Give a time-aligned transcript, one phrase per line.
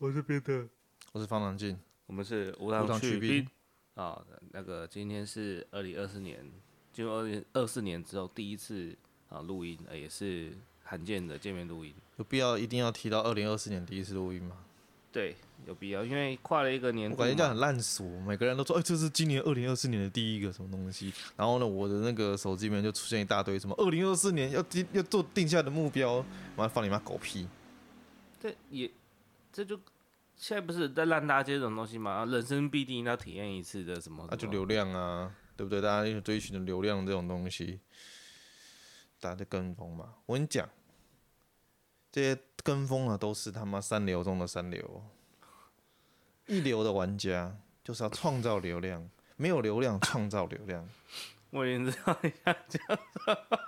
[0.00, 0.66] 我是边的，
[1.12, 3.46] 我是方长进，我们是无糖去冰
[3.92, 4.18] 啊。
[4.50, 6.42] 那个今天是二零二四年，
[6.90, 8.96] 进入二零二四年之后第一次
[9.28, 11.92] 啊录音，呃也是罕见的见面录音。
[12.16, 14.56] 有必要一定要提到二零二四年第一次录音吗？
[15.12, 15.36] 对，
[15.66, 18.18] 有必要，因为跨了一个年，我感觉这样很烂俗。
[18.20, 21.12] 每个人都说，哎、欸，这是今年二零二四年的第一个什么东西。
[21.36, 26.24] 然后呢，我的那个手机里面就出现一大堆什么二零二四年要定要做定下的目标，
[26.56, 27.46] 我要放你妈狗屁。
[28.40, 28.90] 这也。
[29.52, 29.78] 这就
[30.36, 32.24] 现在不是在烂大街这种东西吗？
[32.24, 34.24] 人生必定要体验一次的什么？
[34.28, 35.80] 那、啊、就流量啊，对不对？
[35.80, 37.80] 大家追寻的流量这种东西，
[39.18, 40.14] 大家在跟风嘛。
[40.26, 40.68] 我跟你讲，
[42.10, 45.04] 这些跟风啊，都是他妈三流中的三流。
[46.46, 50.88] 一流的玩家就是要创造流量，没有流量创造流量。
[51.50, 53.58] 我已经知道你想讲什么，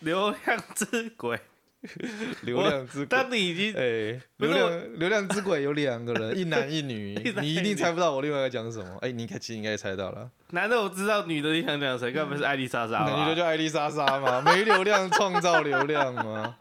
[0.00, 1.40] 流量之鬼。
[2.42, 8.88] 流量之鬼，当你已经哎、欸，流量流量之鬼有两个人， 一男一女，你一定猜不到我另外一个讲什么。
[9.00, 10.30] 哎、欸，你其实应该猜到了。
[10.50, 12.12] 男的我知道，女的你想讲谁？
[12.12, 13.04] 该不是艾丽莎莎？
[13.04, 16.56] 女的叫艾丽莎莎嘛， 没流量创造流量吗。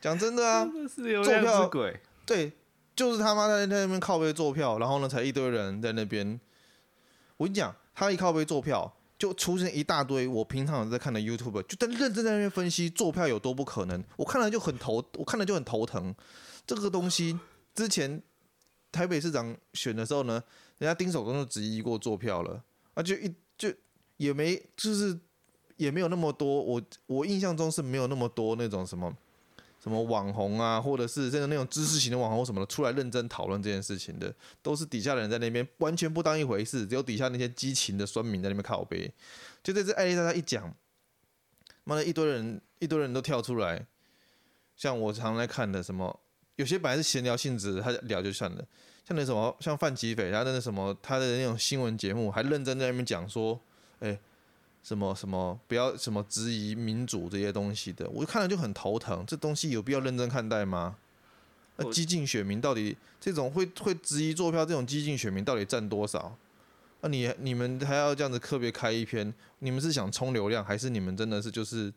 [0.00, 2.00] 讲真的啊，是流量之鬼。
[2.26, 2.52] 对，
[2.96, 6.40] 就是他妈在那边靠背坐票，然后呢，才一堆人在那边。
[7.36, 8.96] 我跟你讲，他一靠背坐票。
[9.20, 16.14] 就出现一大堆我平常在看的 YouTube，就在认真在那边分析做票有多不可能，我看了就很头，我看了就很头疼。
[16.66, 17.38] 这个东西
[17.74, 18.22] 之前
[18.90, 20.42] 台北市长选的时候呢，
[20.78, 23.70] 人家丁守中就质疑过做票了，啊就一就
[24.16, 25.20] 也没就是
[25.76, 29.14] 也没有那么多，我我印象中是没有那么多那种什么。
[29.82, 39.10] 什么网红啊，或者是真的那种知识型的网红什么的，出来认真讨论这件事情的，都是底下的人在那边完全不当一回事，只有底下那些激情的酸民在那边靠北。
[39.62, 40.74] 就在这艾丽莎莎一讲，
[41.84, 43.86] 妈的一堆人一堆人都跳出来，
[44.76, 46.20] 像我常来看的什么，
[46.56, 48.64] 有些本来是闲聊性质，他聊就算了，
[49.08, 53.58] 像那什么像范琪斐，他的那什么他的那种新闻节目，还认真在那边讲说，
[54.00, 54.18] 哎、
[54.82, 59.24] 什么什么不要什么质疑民主这些东西的，我看了就很头疼。
[59.26, 60.96] 这东西有必要认真看待吗？
[61.76, 66.36] 那激进选民到底这种会会质疑坐票这种激进选民到底占多少？
[67.02, 69.32] 那你你们还要这样子特别开一篇？
[69.60, 71.90] 你们是想冲流量，还是你们真的是就是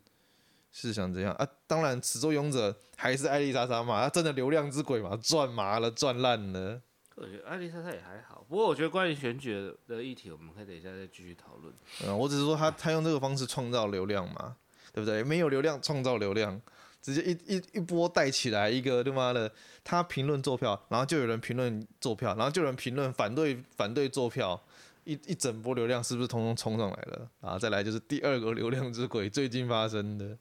[0.72, 1.48] 是想怎样啊？
[1.68, 6.82] 当然，始作俑者还是艾丽莎莎嘛，她真的流量之鬼嘛，赚麻了，赚烂了。
[7.23, 11.73] 我觉得艾丽莎莎也还好，不过我觉得关于选举的议题，我们可以等一下再继续讨论。
[12.06, 14.57] 嗯，我只是说他他用这个方式创造流量嘛，
[14.91, 15.23] 对不对？
[15.23, 16.61] 没有流量创造流量，
[17.01, 19.50] 直接一一一波带起来一个他妈的，
[19.85, 24.61] 他评论做票，然后就有人评论做票，然后就有人评论反对反对做票，
[25.05, 27.29] 一一整波流量是不是通通冲上来了？
[27.40, 30.38] 然后再来就是第二个流量之鬼最近发生的，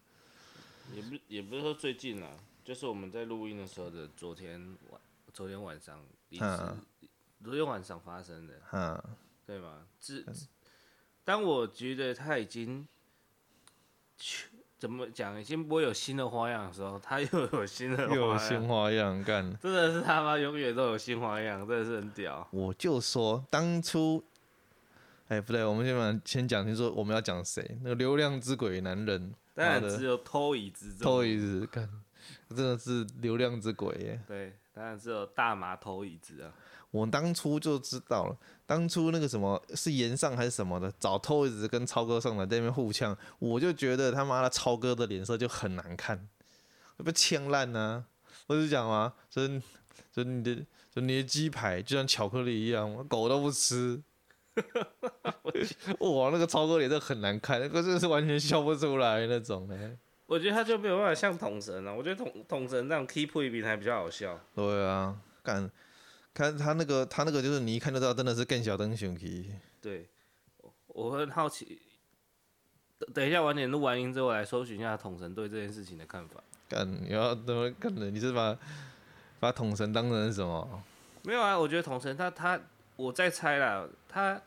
[0.93, 2.31] 也不也不是说最近啊，
[2.65, 4.61] 就是我们在录音的时候的昨天
[4.91, 5.01] 晚
[5.33, 6.05] 昨天晚上。
[6.39, 6.59] 是
[7.43, 9.03] 昨天晚上发生的，嗯，
[9.47, 9.87] 对吗？
[9.99, 10.25] 自
[11.25, 12.87] 当我觉得他已经
[14.17, 14.49] 去
[14.79, 22.49] 怎么讲，已经不会有新的花样的时候，他又有新的又有新花样干，真的是他妈永远都有新花样，真的是很屌。
[22.51, 24.25] 我就说当初，
[25.29, 27.79] 哎，不对，我们先把先讲清楚，我们要讲谁？
[27.83, 31.89] 那个流量之鬼男人，当然只有偷椅子，偷椅子干，
[32.49, 34.21] 真的是流量之鬼耶。
[34.27, 34.57] 对。
[34.75, 36.53] 当然只有大麻头椅子啊！
[36.91, 46.29] 我当初就知道了，当初那个什么是岩上还是什么的，找偷椅子跟超哥上来在那边互呛，我就觉得他妈的超哥的脸色就很难看，
[46.97, 48.05] 会被呛烂呢。
[48.47, 49.13] 我就讲嘛？
[49.31, 49.47] 就
[50.11, 50.57] 就你的
[50.91, 54.03] 就你的鸡排就像巧克力一样，狗都不吃。
[56.01, 59.99] 哇，那个超哥脸色很难看，那个真的是完全笑不出来那种呢。
[60.33, 64.41] 我觉得他就没有办法像统神啊，我觉得统统神那种 keep 一比还比较好笑。
[64.55, 65.71] 对啊，看，
[66.33, 69.53] 看他那个他那个就是你一看就知道真的是更小灯熊皮。
[69.83, 70.09] 对，
[70.87, 71.79] 我很好奇，
[73.13, 76.43] 等一下晚点录完音之后来搜寻一下统神对这件事情的看法。
[76.67, 78.11] 干，你要怎么干的？
[78.11, 78.57] 你是把
[79.39, 80.83] 把统神当成什么？
[81.25, 82.59] 没有啊，我觉得统神他他，
[82.97, 84.41] 我在猜啦，他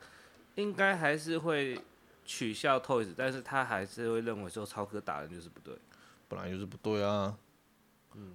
[0.56, 1.80] 应该还是会。
[2.26, 5.74] 取笑 Toys，但是他还是会认为说超哥打人就是不对，
[6.28, 7.38] 本来就是不对啊。
[8.14, 8.34] 嗯，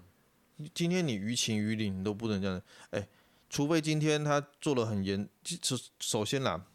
[0.74, 2.62] 今天你于情于理你都不能这样，
[2.92, 3.10] 哎、欸，
[3.50, 5.28] 除非今天他做了很严，
[5.62, 6.66] 首首先啦，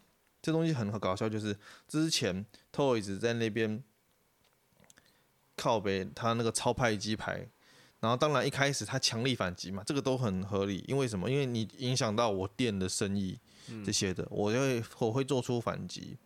[0.41, 3.83] 这东西很搞笑，就是之前 Toys 在那边
[5.55, 7.49] 靠北他那个超派鸡排，
[7.99, 11.29] 然后当然一开始他强力反击嘛，这个都很合理，因为什么？
[11.31, 13.39] 因为你影响到我店的生意
[13.83, 16.17] 这些的，我会我会做出反击。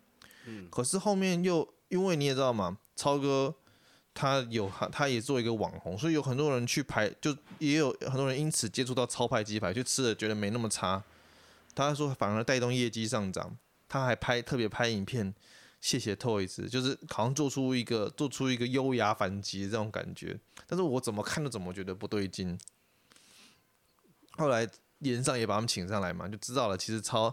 [0.69, 3.53] 可是后面又因为你也知道嘛，超哥
[4.13, 11.03] 他有他他也做一个网红，所以有很多人去排，就也有很多人因此接触到超派鸡排，就吃了觉得没那么差。
[11.73, 13.57] 他说反而带动业绩上涨，
[13.87, 15.33] 他还拍特别拍影片，
[15.79, 20.37] 谢谢 Toys，就是好像做出一个做出一个优雅反击这种感觉。
[20.67, 22.59] 但是我怎么看都怎么觉得不对劲。
[24.31, 24.67] 后来
[24.99, 27.29] 连上也把他们请上来嘛，就知道了，其实超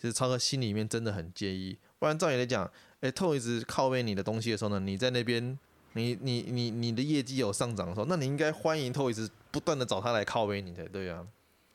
[0.00, 1.76] 其实超哥心里面真的很介意。
[2.00, 2.68] 不然照理来讲，
[2.98, 5.56] 哎，Toys 靠背你的东西的时候呢，你在那边。
[5.94, 11.26] 你你你你的业绩有上涨的时候，那你应该欢迎 Toys 不断的找他来靠背你才对啊，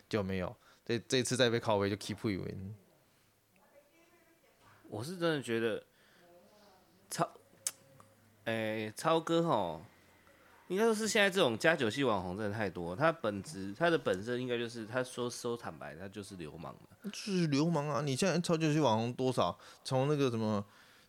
[0.07, 0.55] 就没有
[0.85, 2.75] 这这次再被靠背就 keep 不稳。
[4.87, 5.83] 我是真的觉得
[7.09, 7.29] 超，
[8.45, 9.81] 哎、超哥吼，
[10.67, 18.01] 应该说是现在这种加酒系网红真的太多，他本质他的本身应该就是他说说坦白，他就是流氓嘛，就是流氓啊！
[18.01, 19.57] 你现在超级系网红多少？
[19.83, 20.65] 从那个什么？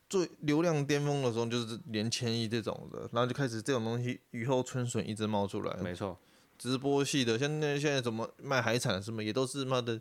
[0.08, 5.76] 最流量巅峰的时候就是连千亿这种的，然后就开始这种东西雨后春笋一直冒出来。
[5.82, 6.16] 没错，
[6.56, 10.00] 直播系的，像那现在怎么卖海产什么也都是妈的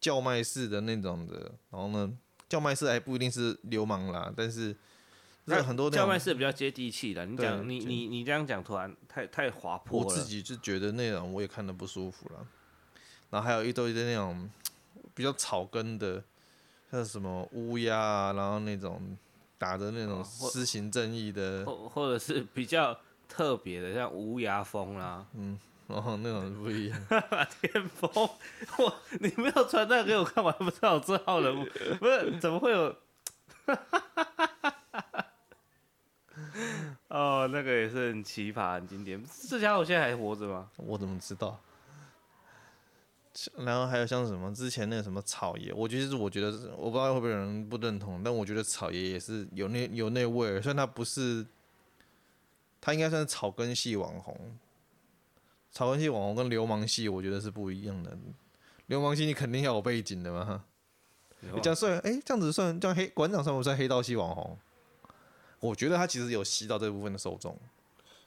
[0.00, 1.52] 叫卖式的那种的。
[1.70, 2.12] 然后呢，
[2.48, 4.76] 叫卖式还不一定是流氓啦，但是
[5.44, 7.24] 那很多叫卖是比较接地气的。
[7.26, 10.06] 你讲你你你这样讲突然太太滑坡了。
[10.06, 12.46] 我自己就觉得那种我也看的不舒服了。
[13.30, 14.48] 然后还有一堆的那种
[15.14, 16.22] 比较草根的，
[16.90, 19.16] 像什么乌鸦啊，然后那种。
[19.56, 22.94] 打着那种施行正义的，或或者是比较
[23.26, 27.00] 特别的，像无牙风啦，嗯，哦，那种不一样。
[27.62, 28.10] 天风，
[28.76, 31.66] 我你没有传那个给我看，我还不知道这号人物，
[31.98, 32.94] 不是怎么会有？
[37.08, 39.22] 哦，那个也是很奇葩，很经典。
[39.48, 40.70] 这家伙现在还活着吗？
[40.76, 41.60] 我怎么知道？
[43.58, 51.44] 然后还有像什么之前那个什么草爷，我觉得是我觉得我不知道会不会有人不认同，但我觉得草爷也是有那有那味儿，虽然他不是，
[52.80, 54.56] 他应该算是草根系网红，
[55.72, 58.16] 草根系网红跟流氓系我觉得是不一样的，
[58.86, 60.64] 流氓系你肯定要有背景的嘛，
[61.40, 64.56] 你这样算哎这样子算这样黑馆长算不算黑道系网红？
[65.64, 67.58] 我觉得他其实有吸到这部分的受众，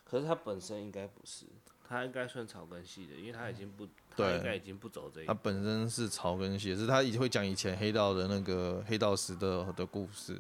[0.04, 1.46] 可是他本身应该不是。
[1.90, 5.26] 他应该算草根系的，因为他已经不，他应该已经不走这一。
[5.26, 10.38] 他本身是草根系，是他也会讲以前黑道的那个黑道时的的故事。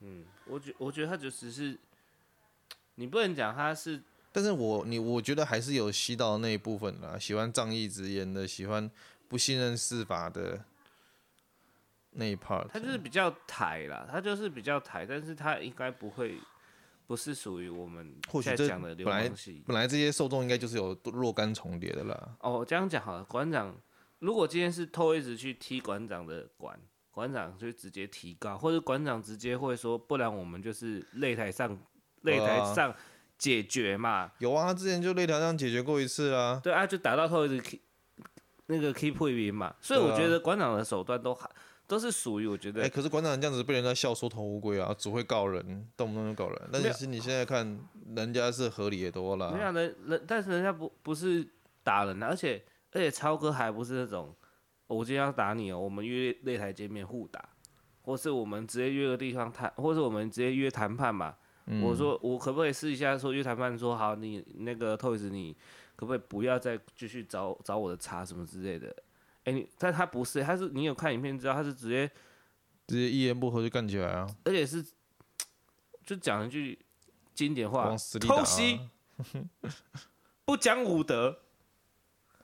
[0.00, 1.78] 嗯，我觉我觉得他就只是，
[2.96, 4.02] 你不能讲他是，
[4.32, 8.90] 但是我你我觉得还是有吸到那一部分啦，喜欢仗义直言的，喜欢
[9.28, 10.62] 不信任司法的
[12.12, 12.68] 那一 part。
[12.68, 16.38] 他就是比较台啦，他就是比较台，但是他应该不会。
[17.04, 22.36] 不是属于我们现在讲的流氓系，本来这些受众应该就是有若干重叠的啦。
[22.40, 23.74] 哦，这样讲好了，馆长，
[24.20, 26.78] 如果今天是 Toys 去踢馆长的馆，
[27.10, 31.76] 馆长就直接提高，或者馆长直接会说，不然我们就是擂台上
[32.22, 32.94] 擂台上
[33.36, 34.32] 解决嘛。
[34.38, 36.60] 有啊，他之前就擂台上解决过一次啊。
[36.62, 37.80] 对啊，就打到 Toys
[38.66, 41.50] 那个 keep 破云嘛，所以我觉得馆长的手段都还。
[41.86, 46.68] 都是属于我觉得，哎、欸，可是馆长这样子被人家笑缩头乌龟啊，只会告人，动不动就告人。
[46.72, 47.78] 但是你现在看，
[48.16, 49.52] 人家是合理的多了。
[49.52, 51.46] 没有人人，但是人家不不是
[51.82, 52.62] 打人的，而且
[52.92, 54.34] 而且超哥还不是那种，
[54.86, 57.46] 我今天要打你哦，我们约擂台见面互打，
[58.02, 61.34] 或是我们直接约个地方谈，或是我们直接约谈判嘛。
[61.66, 65.56] 嗯、我说我可不可以试一下说约谈判，说好你那个 Toys 你
[65.94, 68.94] 可不可以不要再继续找找我的茬什么之类的。
[69.44, 72.08] 哎、欸，你但他不是，他是你有看影片知道，他是直接
[72.86, 74.26] 直接一言不合就干起来啊！
[74.44, 74.84] 而且是
[76.04, 76.78] 就讲一句
[77.34, 78.78] 经典话，啊、偷袭
[80.44, 81.40] 不讲武德，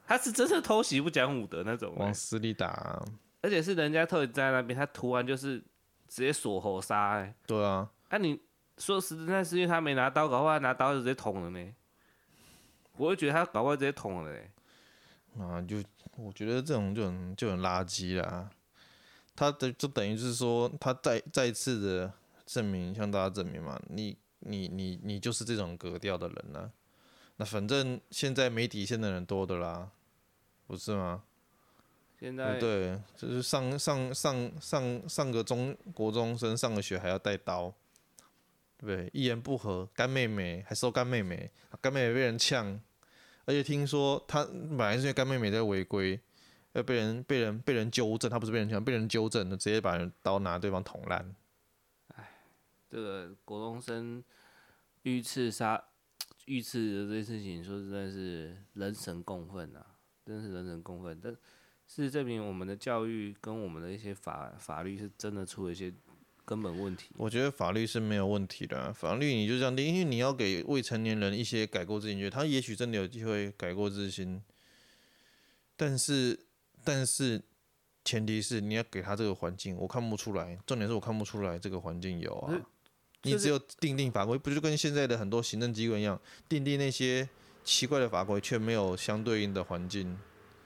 [0.07, 3.05] 他是真的偷袭不讲武德那种，往死里打、啊。
[3.43, 5.59] 而且是人家特意在那边，他突然就是
[6.09, 8.41] 直接锁喉杀，哎，对啊，那、啊、你
[8.77, 11.75] 说实在，是因为他没拿刀，搞不好拿刀就直接捅了呢。
[12.97, 14.51] 我会觉得他搞不好直接捅了嘞，
[15.39, 15.77] 啊就。
[16.21, 18.51] 我觉得这种就很就很垃圾啦，
[19.37, 22.13] 他的就等于是说，他再再次的
[22.45, 26.73] 证明，向大家证明嘛，你你你你就是这种格调的人呢。
[27.37, 29.93] 那反正现在没底线的人多的啦，
[30.67, 31.23] 不是吗？
[32.19, 37.73] 现在对，就是上上上上上个中国中生上个学还要带刀，
[38.77, 39.09] 对不对？
[39.13, 41.49] 一言不合干妹妹还收干妹妹，
[41.81, 42.81] 干妹妹被人呛。
[43.49, 46.21] 而且听说他本来是因为干妹妹在违规，
[46.75, 51.35] 要被人被人被人纠正，他不是被人抢，被人纠正的，直接把人刀拿对方捅烂。
[52.09, 52.29] 哎，
[52.91, 54.23] 这个国中生
[55.05, 55.83] 遇刺杀
[56.45, 59.95] 遇刺的这件事情，说实在是人神共愤啊，
[60.27, 61.19] 真是人神共愤。
[61.19, 65.91] 但事实证明，我们的教育跟我们的一些法法律是真的出了一些
[66.49, 67.11] 根本问题。
[67.19, 74.43] 我觉得法律是没有问题的、啊，法律你就这样定，因为你要给未成年人一些改过自新觉，他也许真的有机会改过自新，
[75.77, 76.47] 但是
[76.83, 77.43] 但是
[78.03, 82.59] 前提是你要给他这个环境，我看不出来，重点是我看不出来这个环境有啊。
[83.25, 87.29] 你只有定定法规，不就跟现在的很多行政机关一样，定定那些
[87.63, 90.19] 奇怪的法规，却没有相对应的环境。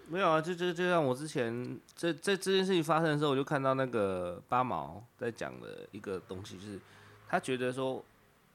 [0.09, 6.79] 没有啊，就就就像我之前这这这件事情发生的时候，我就看到那个八毛在讲的一个东西，就是
[7.29, 8.05] 他觉得说，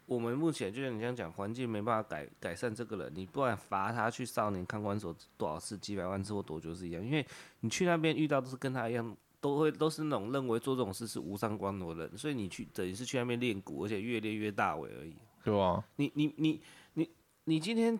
[0.05, 7.25] 我们目前就像你这样讲，环境没办法改改善这个人，你不管罚他去少年看管所多少次、几百万次或多久是一样，因为
[7.61, 15.15] 你去那边遇到都是跟他一样，都会都是那种认为做这种事是无上光荣的人，所以你去等于是去那边练鼓，而且越练越大尾而已。
[15.43, 16.61] 对啊，你你你
[16.93, 17.09] 你
[17.45, 17.99] 你今天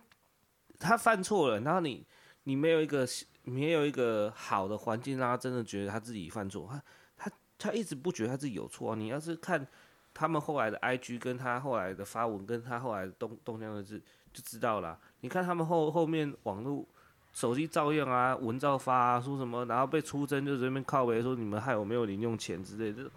[0.78, 2.06] 他犯错了，然后你
[2.44, 3.08] 你没有一个。
[3.48, 6.82] 没有一个好的环境让他真的觉得他自己犯错，他
[7.18, 8.96] 他他一直不觉得他自己有错啊。
[8.96, 9.66] 你要是看
[10.14, 14.00] 他们后来的 IG，跟他后来的发文，跟他后来的动动向的字，
[14.34, 15.00] 就知道了。
[15.22, 16.86] 你看他们后后面网络
[17.34, 23.10] 手机照样啊，文照发啊，说什么，然后被出征就这边靠北说你们害我没有零用钱之类的。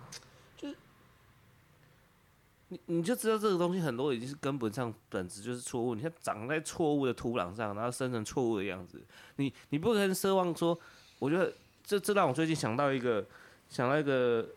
[2.71, 5.97] 你你就知道这个东西很多已经是根本上本质就是错误。
[5.97, 9.05] 你看长在错误的土壤上，然后生成错误的样子。
[9.37, 10.79] 你你不可能奢望说，
[11.19, 13.27] 我觉得这这让我最近想到一个
[13.69, 14.49] 想到一个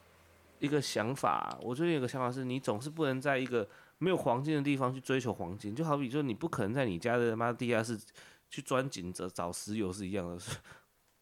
[0.59, 1.57] 一个想法。
[1.59, 3.67] 我最近有个想法是，你总是不能在一个
[3.97, 5.75] 没有黄金的地方去追求黄金。
[5.75, 7.99] 就好比说，你不可能在你家的妈地下室
[8.47, 10.37] 去钻井找找石油是一样的。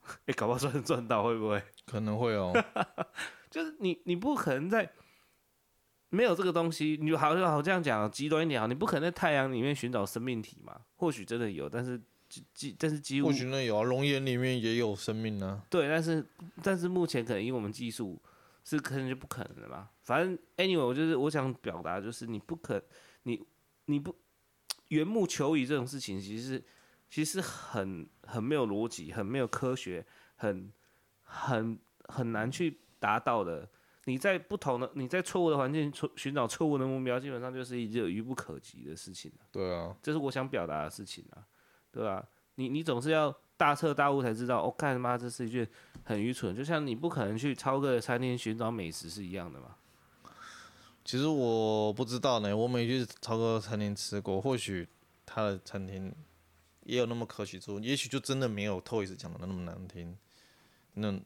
[0.03, 1.63] 哎、 欸，搞不好赚赚到会不会？
[1.85, 2.51] 可能会哦。
[3.49, 4.91] 就是你你不可能在。
[6.13, 10.79] 没有这个东西，你就好像好这样讲，极端一点啊，你不可能在太阳里面寻找生命体嘛？
[10.97, 11.99] 或许真的有，但是
[12.53, 15.63] 几但是几乎或许那有啊，龙岩里面也有生命呢、啊。
[15.69, 16.25] 对，但是
[16.61, 18.21] 但是目前可能因为我们技术
[18.65, 19.89] 是可能就不可能的嘛。
[20.01, 22.83] 反正 anyway，我就是我想表达就是你不可
[23.23, 23.41] 你
[23.85, 24.13] 你不
[24.89, 26.63] 缘木求鱼这种事情，其实是
[27.09, 30.69] 其实很很没有逻辑，很没有科学，很
[31.23, 33.69] 很很难去达到的。
[34.05, 39.31] 你在不同的，你在错误的环境寻寻找错误的目标，基本上就是一件愚不可及的事情。
[39.51, 41.45] 对啊，这是我想表达的事情啊，
[41.91, 42.27] 对吧、啊？
[42.55, 45.67] 你你总是要大彻大悟才知道，我、哦、干他妈这是一件
[46.03, 49.75] 很愚蠢，就像你不可能去超哥的餐厅寻找美食是一样的嘛。
[51.05, 54.87] 其实我不知道呢，我没去超哥餐厅吃过，或许
[55.27, 56.11] 他的餐厅
[56.85, 60.17] 也有那么可取之处，也许就真的没有 Toys 讲的那么难听，
[60.95, 61.19] 那。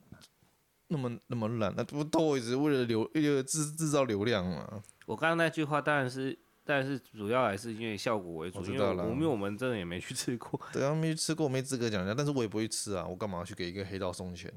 [0.88, 4.84] 那么那么烂，那不都一直为了流，为了制制造流量嘛？
[5.06, 8.60] 我刚刚那句话当然是，但是主要还是因为效果为主。
[8.60, 10.60] 我知道了，因为我们真的也没去吃过。
[10.72, 12.14] 对啊，没去吃过，没资格讲人家。
[12.16, 14.52] 但是我也不会吃啊，我干嘛去给一个黑道送钱？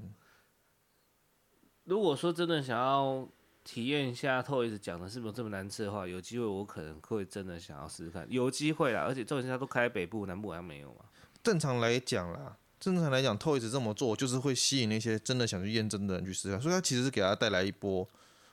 [1.85, 3.27] 如果说真的想要
[3.65, 8.27] 体验一下 Toys 讲的是不是这么难吃的话，有机会我可能会真的想要试试看。
[8.31, 11.07] 有机会啦，而且重点是他都开北部，南部好像没有嘛。
[11.43, 12.59] 正常来讲啦。
[12.81, 18.09] 正常来讲，Toys 这么做就是会吸引那些真的想去验证的人去试看，所以他其实是给他带来一波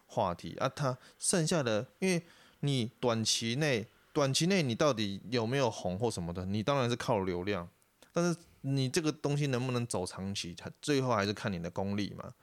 [0.08, 0.68] 话题啊。
[0.70, 2.24] 他剩下的，因为
[2.62, 7.70] 你短期内，短期内你到底有没有红或什么的，你当然是靠流量，
[8.12, 12.34] 但是你这个东西能不能走长期，他最后还是看你的功力嘛。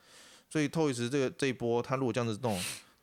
[0.49, 2.63] 所以 Toys 这个这一波，他如果这样子动，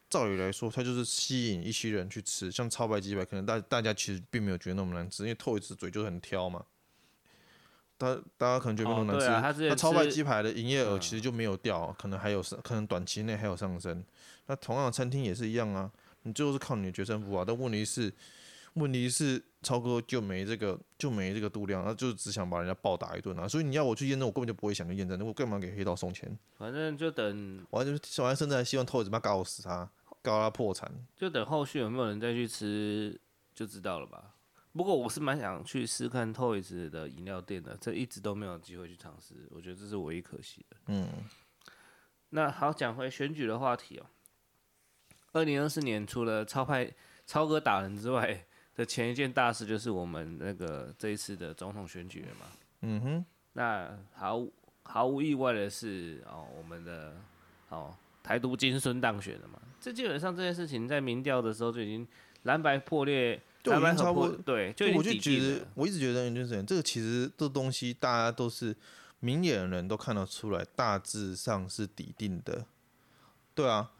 [0.10, 6.66] 照理来说，他就是吸引一些人去吃，像超白鸡排，可能大大家其实并没有觉得那么难吃，因为 Toys 嘴就很挑嘛。
[8.00, 14.04] 他大家可能觉得不难吃，哦啊、他超卖鸡排的营业额其实就没有掉，嗯、可能还有上，可能短期内还有上升。
[14.48, 15.92] 那同样的餐厅也是一样啊，
[16.24, 17.44] 你最后是靠你的决胜负啊。
[17.46, 18.12] 但问题是，
[18.74, 23.48] 问题是超哥就没这个就没这个度量，他就只想把人家暴打一顿啊。
[23.48, 26.36] 所以你要我去验证，我根本就不会想去验证，那我干嘛给黑道送钱？
[26.58, 29.90] 反正就等，我还是我还甚至还希望 Toys 妈搞死他，
[30.22, 30.90] 搞他破产。
[31.16, 33.20] 就等后续有没有人再去吃
[33.54, 34.36] 就知道了吧。
[34.72, 40.78] 不过我是蛮想去试看 Toys 的饮料店的，这一直都没有机会去尝试，我觉得这是唯一可惜的。
[40.86, 41.08] 嗯，
[42.30, 44.06] 那好，讲回选举的话题哦。
[45.34, 46.90] 二零二四年除了超派
[47.26, 48.46] 超哥打人之外
[48.76, 52.46] 的前一件大事，就是我们那个这一次的总统选举了嘛。
[52.82, 53.26] 嗯哼。
[53.54, 54.46] 那毫
[54.84, 57.20] 毫无意外的是哦，我们的
[57.70, 59.60] 哦台独金孙当选了嘛。
[59.82, 62.08] 这基本上这件事情在民调的时候就已经
[62.44, 63.42] 蓝白破裂。
[63.62, 68.76] 就已经差不多，对，就我就觉得，我一直觉得就是这个，其实这东西大家都是
[69.20, 72.66] 明眼人都看得出来，大致上是底定的，
[73.54, 73.92] 对啊。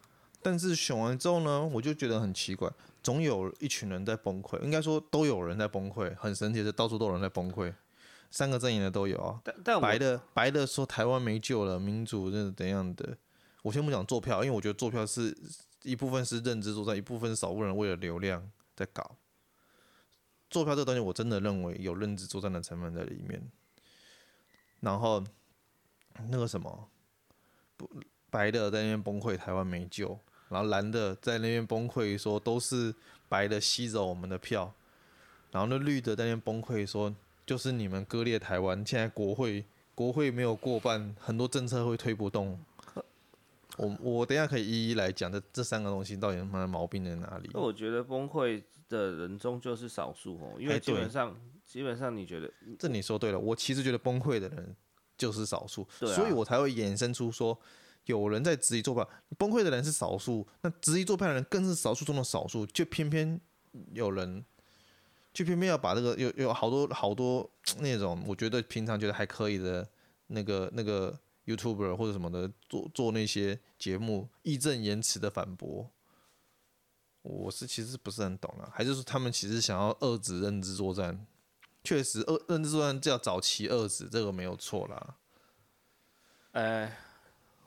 [0.42, 2.72] 但是选完之后呢，我就觉得很奇怪，
[3.04, 7.74] 总有一群人在崩溃，应该说都有人在崩溃，很神奇的是到处都有人在崩溃，
[8.32, 9.42] 三个阵营的都有啊。
[9.44, 13.18] 但但白的白的说台湾没救了，民主这是怎样的？
[13.64, 15.38] 我先不讲做票，因为我觉得做票是
[15.84, 19.18] 一部分是认知作战，一部分是少数人为了流量在搞。
[20.50, 23.42] 坐票这个东西，我真的认为有认知作战的成分在里面。
[24.82, 25.24] 然后
[26.30, 26.90] 那个什么，
[27.78, 27.90] 不
[28.30, 30.18] 白的在那边崩溃，台湾没救；
[30.50, 32.94] 然后蓝的在那边崩溃，说都是
[33.28, 34.74] 白的吸走我们的票；
[35.52, 37.14] 然后那绿的在那边崩溃，说
[37.46, 42.60] 就是你们割裂台湾，现在国会国会没有过半，很多政策会推不动。
[43.78, 47.50] 我我等下可以一一来讲这这三个东西到底他妈的毛病在哪里？
[47.54, 54.76] 那我觉得崩溃的人终究是少数哦，因为基本上、欸、基本上你觉得这你说对了，我其实觉得崩溃的人
[55.18, 57.58] 就是少数，啊、所以我才会衍生出说
[58.06, 63.40] 有人在质疑作票，崩溃的人是少数，那质疑做派的人更是少数中的少数，就偏偏
[63.94, 64.44] 有人
[65.32, 69.88] 就偏偏要把这个有有好多好多那种我觉得平常觉得还可以的
[70.28, 71.18] 那个那个。
[71.46, 75.90] YouTuber 或者什么的做做那些节目义正言辞的反驳，
[77.30, 81.26] 我是其实不是很懂啊，还是说他们其实想要遏制认知作战？
[81.84, 85.16] 确实，遏认知作战叫早期遏制，这个没有错啦。
[86.52, 86.92] 呃，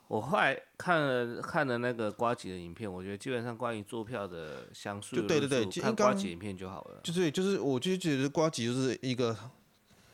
[0.07, 6.99] 我后来看了看了那个瓜吉的影片，我觉得基本上关于坐票的详述，就对对对，看瓜吉影片就好了。
[7.03, 9.35] 就是就是，我就觉得瓜吉就是一个。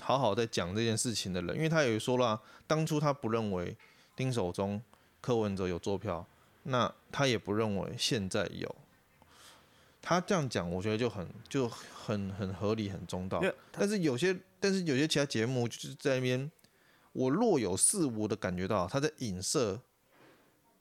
[0.01, 3.77] 好好在讲这件事情的人，因为他有说了、啊，当初他不认为
[4.15, 4.81] 丁守中、
[5.21, 6.25] 柯文哲有坐票，
[6.63, 8.75] 那他也不认为现在有。
[10.09, 13.39] 他这样讲，我觉得就很就很很合理、很中道。
[13.71, 16.51] 但是有些，但是有些其他节目就是在那边，
[17.11, 19.79] 我若有似无的感觉到他在影射、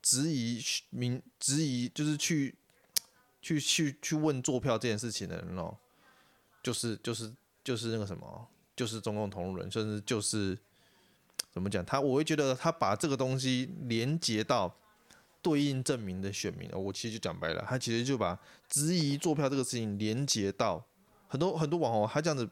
[0.01, 2.55] 质疑民、质疑，就是去
[3.43, 5.77] 去去去问坐票这件事情的人哦，
[6.63, 7.31] 就是就是
[7.63, 8.49] 就是那个什么。
[8.75, 10.57] 就是中共同路人，甚至就是
[11.51, 11.85] 怎么讲？
[11.85, 14.73] 他我会觉得他把这个东西连接到
[15.49, 18.39] 对应证明的选民，我其实就讲白了，他其实就把
[18.69, 20.85] 质疑作票这个事情连接到
[21.27, 22.49] 很多很多网红，他这样子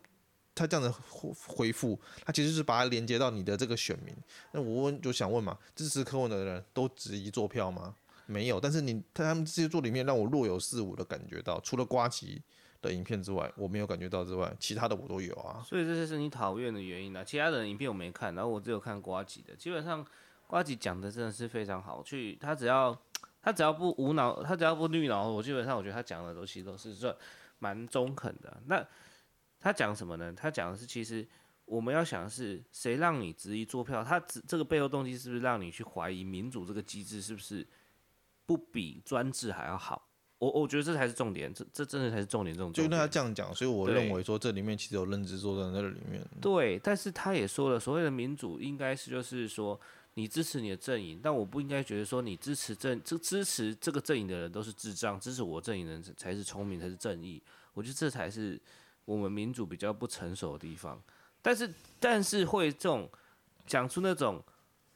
[0.54, 0.98] 他这样子
[1.46, 4.14] 回复，他其实是把它连接到你的这个选民。
[4.52, 7.94] 那我问就想问嘛，支持柯文的人都质疑作票吗？
[8.26, 12.42] 没有，但是你在他们这些作里面，让我若有似无的感觉到，除了瓜吉。
[12.82, 15.64] 的影片之外，我没有感觉到之外，其他的我都有啊。
[15.66, 17.24] 所以这些是你讨厌的原因啊。
[17.24, 19.56] 其他的影片我没看，然后我只有看瓜吉的。
[19.56, 20.06] 基本上，
[20.46, 22.02] 呱吉讲的真的是非常好。
[22.02, 22.96] 去他只要
[23.42, 27.14] 他只要不无脑，他只要不绿脑，我基本上我觉得他讲的东西都是算
[27.58, 28.60] 蛮中肯的。
[28.66, 28.84] 那
[29.60, 30.32] 他讲什么呢？
[30.32, 31.26] 他讲的是，其实
[31.64, 34.04] 我们要想的是，谁让你执意做票？
[34.04, 37.66] 他这这个背后动机是不是让你去怀疑民主这个机制是不是
[38.44, 40.08] 不比专制还要好？
[40.38, 42.54] 我我觉得这才是重点，这这真的才是重点。
[42.54, 46.22] 这种就那他这样讲，所以我认为说这里面其实有认知作战在这里面。
[46.42, 49.80] 对，但是他也说了，所谓的民主应该是就是说
[50.16, 57.42] 你支持你的阵营，但我不应该觉得说你支持阵这支持这个阵营的人都是智障，支持我阵营的人才是聪明才是正义。
[57.74, 58.60] 我觉得这才是
[59.04, 61.00] 我们民主比较不成熟的地方。
[61.40, 63.08] 但是但是会这种
[63.66, 64.42] 讲出那种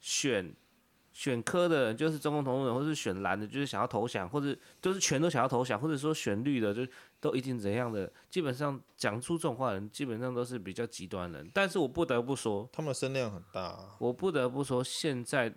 [0.01, 0.53] 选。
[1.13, 6.87] 选科的人就是中共同路人，或是选蓝的，就是想要投降，或者就是全都想要投降，或者说选绿的，就
[7.21, 8.11] 都一定怎样的。
[8.31, 11.51] 基本上讲出这种话的人，基本上都是比较极端的人。
[11.53, 13.97] 但是我不得不说，他们的声量很大啊。
[13.99, 15.53] 我不得不说，现在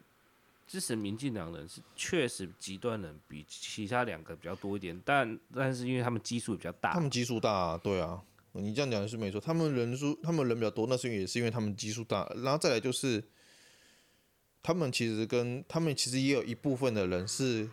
[0.65, 8.19] 支持民进党人是确实极端人比其他两个比较多一点，但但是因为他们基数比较大，他们基数大啊，对啊，
[8.53, 9.39] 你这样讲是没错。
[9.39, 13.23] 他们人数，他们人比较多，那是因为也是因为他们基数大，然后再来就是。
[14.63, 17.69] 他们其实跟他们其实也有一部分的人是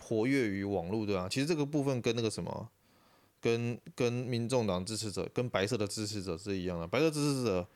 [0.00, 1.26] 活跃于网络的啊。
[1.28, 2.68] 其实这个部分跟那个什么，
[3.40, 6.86] 跟跟民众党支持者跟白色的支持者是一样的。
[6.86, 7.66] 白色支持者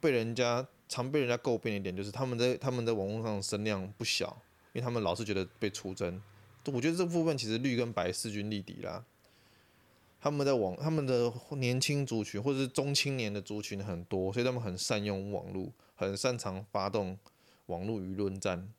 [0.00, 4.26] 被人家常被人家诟病一点，就是他们在他们在网络上声量不小，
[4.72, 6.20] 因为他们老是觉得被出征。
[6.72, 9.04] 我觉得这部分其实绿跟白势均力敌啦。
[10.20, 17.18] 他们在网他们的年轻族群或者是中青年的族群很多，所以他们很善用网络，很擅长发动。
[17.68, 18.72] 网络舆论战，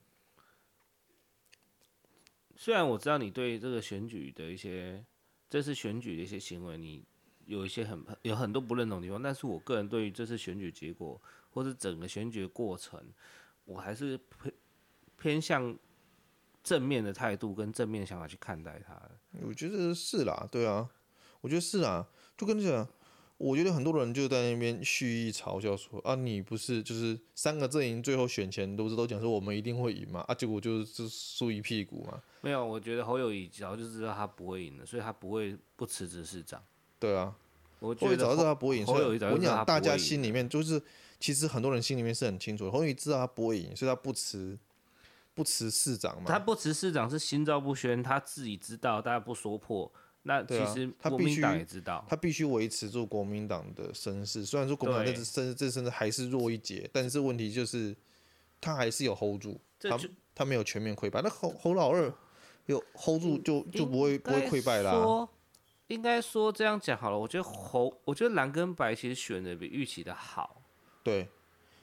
[2.55, 5.05] 虽然我知道你对这个选举的一些，
[5.47, 7.05] 这次选举的一些行为，你
[7.45, 11.21] 有一些很有很多不认同的地方，但是我个人对于这次选举结果
[11.51, 12.99] 或者整个选举的过程，
[13.65, 14.53] 我还是偏
[15.17, 15.77] 偏向
[16.63, 18.99] 正面的态度跟正面的想法去看待它。
[19.43, 20.89] 我觉得是啦，对啊，
[21.41, 22.87] 我觉得是啊，就跟你讲。
[23.39, 32.21] 我觉得很多人就在那边蓄意嘲笑说啊，你不是就是三个阵营最后选前都是都讲说我们一定会赢嘛，啊，结果就是输一屁股嘛。
[32.41, 36.61] 没有，我觉得侯友谊早就知道他不会赢的，所以他不会不辞职市长。
[36.99, 37.33] 对啊，
[37.79, 38.85] 我觉得早知道他不会赢。
[38.85, 39.81] 侯友宜早就知道他不会赢。
[39.81, 40.81] 大家心里面就是，
[41.17, 44.59] 其实很多人心里面是很清楚的，侯友谊知道他不会赢，所以他不辞
[45.33, 46.25] 不辞市长嘛。
[46.27, 49.89] 他不辞市长是心照不宣，他自己知道，大家不说破。
[50.29, 54.45] 那其实他必须也知道，他必须维持住国民党的声势。
[54.45, 57.95] 虽然说国民党这支声这声势还是弱一截，但是问题就是
[58.61, 59.99] 他还是有 hold 住，他
[60.35, 61.19] 他没有全面溃败。
[61.23, 62.13] 那侯侯老二
[62.67, 65.27] 有 hold 住就就不会不会溃败啦。
[65.87, 70.61] 应该说这样讲好了，我觉得侯，我觉得蓝跟白其实选的比预期的好。
[71.01, 71.27] 对，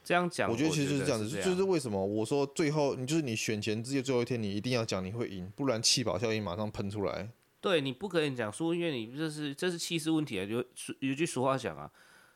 [0.04, 7.28] 这样讲，我觉得其实就是这样子，样就是为什么我说最后你就是你选前之夜最后一天，你一定要讲你会赢，不然气保效应马上喷出来。
[7.60, 10.44] 对，你不可以讲输，因为你这是这是气势问题啊。
[10.44, 10.64] 有
[11.00, 11.90] 有句俗话讲啊，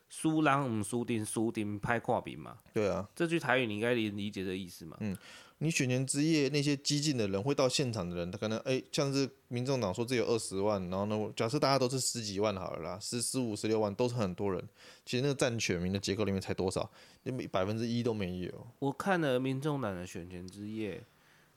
[0.08, 2.58] 输人唔输阵，输阵歹看面嘛。
[2.72, 4.96] 对啊，这句台语你应该理理解这个意思嘛。
[5.00, 5.16] 嗯。
[5.62, 14.68] 你选前之夜那些激进的人会到现场的人，他可能哎、欸，像是民众党说这有二十万，然后呢，假设大家都是十几万好了啦，十十五十六万都是很多人，
[15.04, 16.90] 其实那个占选民的结构里面才多少，
[17.24, 18.66] 连百分之一都没有。
[18.78, 21.04] 我看了民众党的选前之夜，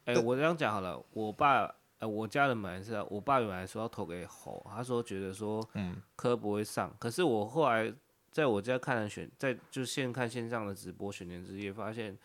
[0.04, 7.94] 哎、欸，我这样讲好了，我爸，呃，我家人本来是，我爸原来说要投给侯，他说觉得说，嗯，科不会上，可是我后来
[8.30, 12.18] 在我家看了选，在就现看线上的直播选年之夜，发现。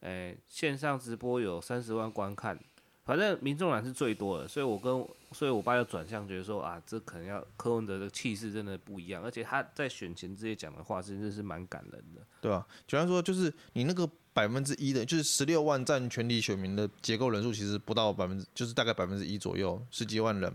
[0.00, 2.56] 哎、欸，线上直播有三十万观看，
[3.08, 4.92] 反正民众党是最多的，所以我跟
[5.32, 20.52] 所以我爸就转向觉得说啊，这可能要柯文哲的气势真的不一样，而且他在选前这些讲的话真的是蛮感人的，对啊，简单说就是你那个百分之一的，就是十六万占全体选民的结构人数，其实不到百分之，就是大概百分之一左右，十几万人，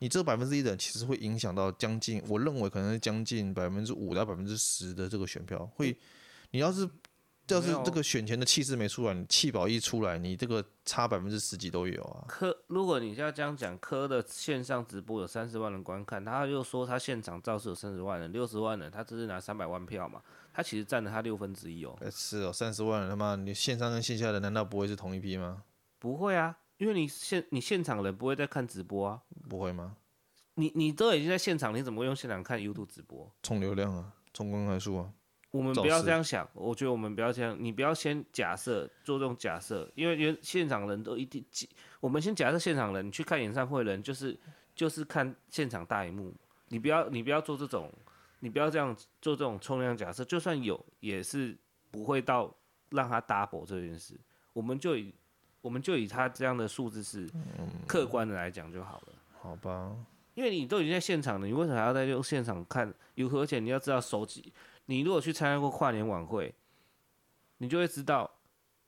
[0.00, 5.96] 你这百分之一的人其实会影响到将近，我认为可能是将近百分之五到百分之十的这个选票，会，
[6.50, 6.86] 你要是。
[7.54, 12.24] 要是这个选前的气势没出来，你气保一出来，你这个差百分之十几都有啊。
[12.28, 20.20] 科，如果你要这样讲，科的线上直播有三十万人观看，他又说他现场造势有三十万人、六十万人，他只是拿三百万票嘛，
[20.52, 21.96] 他其实占了他六分之一哦。
[22.10, 25.62] 是哦，三十万人他妈，你线上跟线下的难道不会是同一批吗？
[25.98, 29.20] 不会啊，因为你现你现场人不会在看直播啊。
[29.48, 29.96] 不会吗？
[30.54, 33.30] 你你都已经在现场，你怎么会用现场看 YouTube 直播？
[33.42, 35.10] 冲流量啊，冲观看数啊。
[35.50, 41.44] 我们不要这样想，我觉得我们不要这样，你不要先假设做这种假设，因为原现场人都一定，
[41.98, 44.38] 我们先假设现场人你去看演唱会的人就是
[44.76, 46.32] 就是看现场大荧幕，
[46.68, 47.92] 你不要你不要做这种，
[48.38, 51.56] 你不要这样做这种冲量假设，就算有也是
[51.90, 52.54] 不会到
[52.90, 54.14] 让他 double 这件事，
[54.52, 55.12] 我们就以
[55.60, 57.28] 我们就以他这样的数字是
[57.88, 59.96] 客观的来讲就好了，嗯，好吧？
[60.34, 62.94] 因为你都已经在现场了，你为什么还要在用现场看？
[63.16, 64.52] 有而且你要知道手机。
[64.90, 66.52] 你如果去参加过跨年晚会，
[67.58, 68.28] 你就会知道，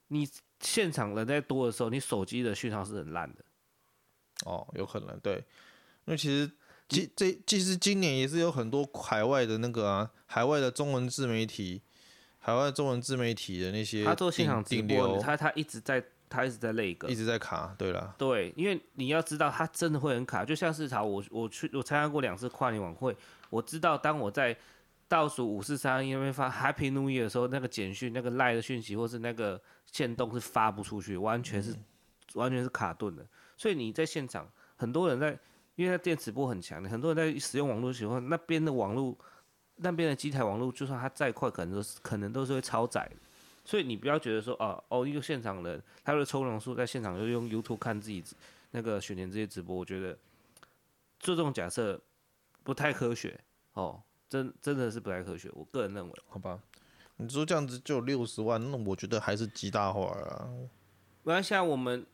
[0.08, 3.44] 你现场人在多的时候，你手机的讯号是很烂的。
[4.44, 5.34] 哦，有可能对，
[6.06, 6.50] 因为其实
[6.88, 11.80] 今这其实今年也是有很多海外的那个啊，海外的中文自媒体，
[12.40, 23.16] 海外中文自媒体的那些，他做现场直播，他他一直在他一直在那个，一直在卡，对了，对，因为你要知道，他真的会很卡，就像是他我我去我参加过两次跨年晚会，
[23.50, 24.58] 我知道当我在。
[25.12, 31.84] 倒数五四三，因为发 Happy New Year 的时候，那个简讯、那个赖的讯息，或是那个线动是发不出去，完全是、嗯、
[32.32, 33.22] 完全是卡顿的。
[33.58, 35.38] 所以你在现场，很多人在，
[35.74, 39.14] 因为它电磁波很强，很多人在使用网络的时候，那边的网络，
[39.76, 43.06] 那边的机台网络，就算它再快，可能都是可能都是会超载。
[43.66, 48.24] 所以你不要觉得说，哦哦，一个现场人，他的抽人数在现场就用 YouTube 看自己
[48.70, 50.16] 那个选填这些直播，我觉得
[51.20, 52.00] 做这种假设
[52.62, 53.38] 不太科学
[53.74, 54.02] 哦。
[54.32, 56.14] 真真的是不太科学，我个人认为。
[56.26, 56.58] 好吧，
[57.18, 60.48] 你说这样子就有六十万，那我觉得还是极大化啊。
[61.22, 62.06] 不然像我们，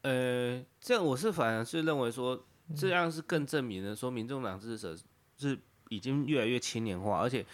[0.00, 2.42] 呃，这样我是反而是认为说，
[2.74, 5.02] 这样是更证明了说，民众党支持者
[5.36, 5.58] 是
[5.90, 7.44] 已经越来越青年化，而且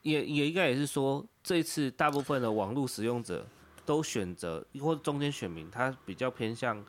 [0.00, 3.46] 也也应该也是说，这一次大部分的网络使用者
[3.84, 6.82] 都选择，或者中间选民，他比较偏向，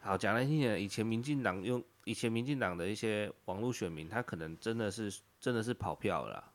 [0.00, 1.80] 好讲来听点，以前民进党用。
[2.06, 6.52] 以前民进党的一些网络选民，他可能真的是真的是跑票了啦。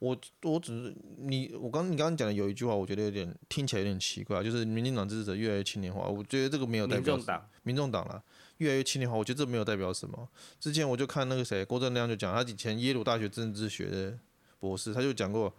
[0.00, 6.08] 我我只是你，我刚你刚刚讲的有一句话，我觉得有点听起来有点奇怪，就是民进党支持者越来越青年化。
[6.08, 8.20] 我觉得这个没有代表民众党，民众党啦
[8.56, 10.28] 越来越青年化，我觉得这没有代表什么。
[10.58, 14.18] 之前我就看那个谁郭正亮就讲，他以前耶鲁大学政治学的
[14.58, 15.54] 博士，他就讲过，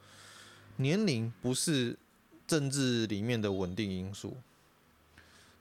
[0.77, 1.97] 年龄不是
[2.45, 4.35] 政治里面的稳定因素。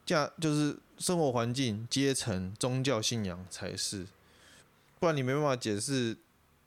[0.09, 4.07] 价就是生活环境、阶层、宗教信仰才是，
[4.99, 6.17] 不然你没办法解释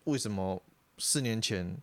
[0.05, 0.62] 为什么
[0.98, 1.76] 四年前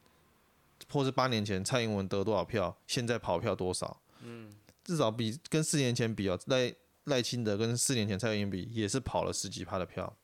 [0.89, 3.99] 或是八年前蔡英文得多少票，现在跑票多少？
[4.21, 10.15] 嗯，至少比跟四年前比啊，赖赖清德跟四年前蔡英文比也是跑了十几趴的票，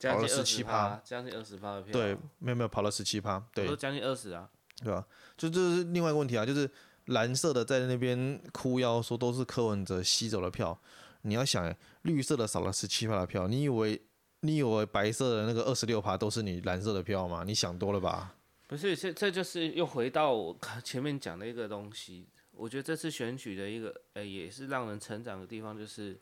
[0.00, 1.92] 跑了十七趴，将近二十趴的票。
[1.92, 4.48] 对，没有没有跑了十七趴，对，都将近二十啊，
[4.82, 5.06] 对吧？
[5.36, 6.70] 就这是另外一个问题啊，就是。
[7.06, 10.80] 蓝色的在那边哭腰说都是柯文哲吸走了票，
[11.22, 14.00] 你要想，绿色的少了十七趴的票，你以为
[14.40, 17.44] 你以为白色的那个二十六趴都是你蓝色的票吗？
[17.46, 18.34] 你想多了吧？
[18.66, 22.26] 不是，这这就是又回到我前面讲的一个东西。
[22.52, 26.18] 我觉得这次选举的一个，呃、也是让人成长的地方，就是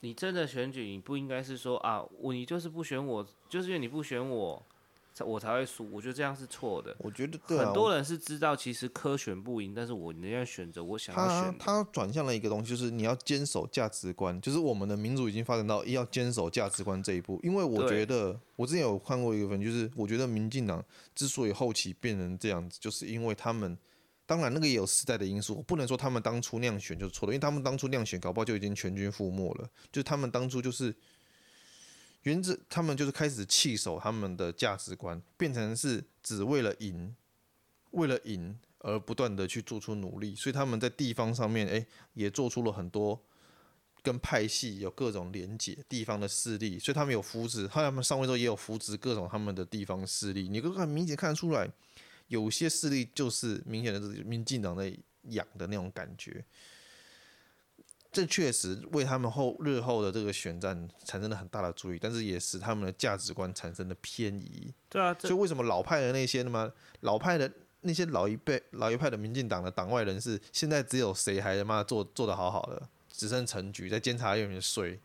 [0.00, 4.66] 你真的选举，你不应该是说啊，我你就是不选我，就是因为你不选我。
[5.20, 6.96] 我才会输，我觉得这样是错的。
[6.98, 11.58] 我觉得对、啊、很多人是知道其实科选不赢，但是我宁愿选择我想要选。
[11.58, 17.38] 他他转向了一个东西，就是你要坚守价值观，就是我们的民主已经发展到要坚守价值观这一步。
[17.42, 20.82] 因为我觉得我之前有看过一个分，就是我觉得民进党
[21.14, 23.76] 之所以后期变成这样子，就是因为他们
[24.24, 29.68] 当然那个也有时代的因素，我不能说他们当初那样选就是错的，因为他们当初那样选搞不好就已经全军覆没了。
[29.90, 30.94] 就是他们当初就是。
[32.22, 37.14] 原子，他们就是开始弃守他们的价值观，变成是只为了赢，
[37.90, 43.20] 为了赢而不断的去做出努力，所以他们在地方上面，诶，也做出了很多
[44.02, 51.68] 跟派系有各种连结地方的势力，所以他们有扶植，他们上位之后也有扶植各种他们的地方势力，你可以很明显看得出来，
[52.28, 56.44] 有些势力就是明显的民进党在养的那种感觉。
[58.12, 64.70] 这确实为他们后日后的这个选战产生了很大的注意，但是也使他们的价值观产生了偏移。
[64.90, 66.70] 对啊，所以为什么老派的那些那么
[67.00, 75.00] 老派的那些老一辈老一派的民进党的党外人士，现在只有谁还他妈做做的好好的，只剩陈局在监察院里面睡。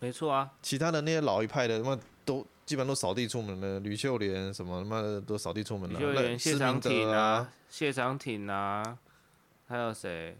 [0.00, 5.98] 没错啊，其他的那些老一派的他妈都基本上都扫地出门了，吕秀莲什么他妈的都扫地出门了。
[5.98, 8.98] 吕秀莲、谢长廷啊，谢长廷啊，
[9.68, 10.38] 还有谁？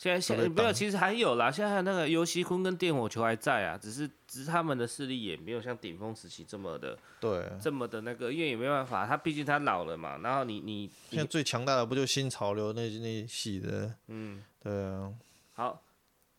[0.00, 1.50] 现在现在没有，其实还有啦。
[1.50, 10.16] 现在还有那个尤西坤跟电火球还在啊，只是只是他们的势力也没有像顶峰时期这么的，对，这么的那个，因为也没办法，他毕竟他老了嘛。
[10.22, 13.94] 然后你你，你现在最强大的不就新潮流那那系的？
[14.06, 15.12] 嗯，对啊。
[15.52, 15.82] 好，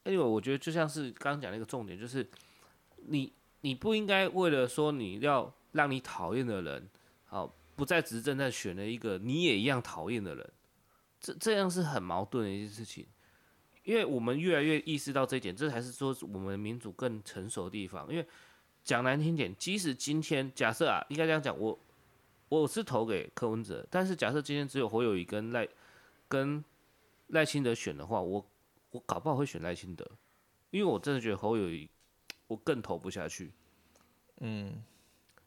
[0.05, 2.27] 因为我觉得就像是刚刚讲的一个重点，就是
[3.09, 6.89] 你你不应该为了说你要让你讨厌的人，
[7.25, 10.49] 好不再执政，再选了一个你也一样讨厌的人，
[11.19, 13.05] 这这样是很矛盾的一件事情。
[13.83, 18.07] 因为我们越来越意识到这一点，这才是说我们民主更成熟的地方。
[18.11, 18.25] 因为
[18.83, 21.79] 讲难听点，即使今天假设啊，应该这样讲，我
[22.47, 25.67] 我是投给柯文哲，但是假设今天只有侯友谊跟赖
[26.27, 26.63] 跟
[27.27, 28.45] 赖清德选的话，我
[28.91, 30.05] 我搞不好会选赖清德，
[30.69, 31.89] 因为我真的觉得侯友谊
[32.47, 33.51] 我更投不下去。
[34.41, 34.83] 嗯，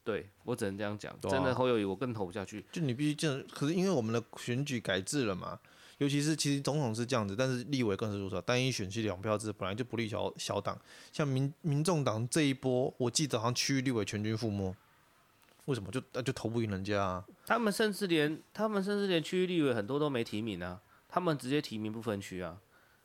[0.02, 2.64] 对，我只能这样讲，真的侯友谊我更投不下去。
[2.72, 5.60] 就你必须这样，可是因为我们的选举改制了嘛。
[5.98, 8.42] 尤其是其实总统是这样子，但是立委更是如此。
[8.42, 10.76] 单一选区两票制本来就不利小小党，
[11.12, 14.74] 像民民众党这一波，我记得好像区域立委全军覆没。
[15.66, 15.92] 为什么？
[15.92, 17.24] 就那就投不赢人家啊？
[17.46, 22.58] 他们甚至连他们甚至连区域立委很多都没提名啊，他们直接提名不分区啊。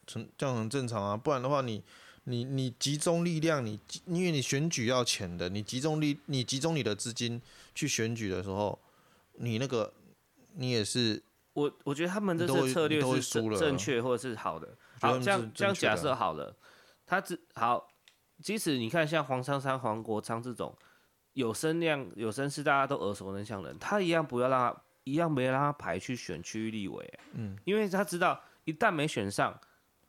[0.05, 1.83] 这样很正常啊，不然的话你
[2.23, 7.39] 你你集中力量，你因为你选举要钱的，你集中力你集中你的资金
[7.75, 8.79] 去选举的时候，
[9.35, 9.93] 你那个
[10.55, 11.21] 你也是。
[11.59, 14.69] 我我觉得他们这次策略是正正确或者是好的。
[15.01, 16.55] 好，这样这样假设好了，
[17.05, 17.87] 他只好，
[18.41, 20.75] 即使你看像黄珊珊、黄国昌这种
[21.33, 29.57] 有声量、有声势，大家都耳熟能详的人，他一样不要让他一样没让他排去选区域立委，嗯，因为他知道一旦没选上，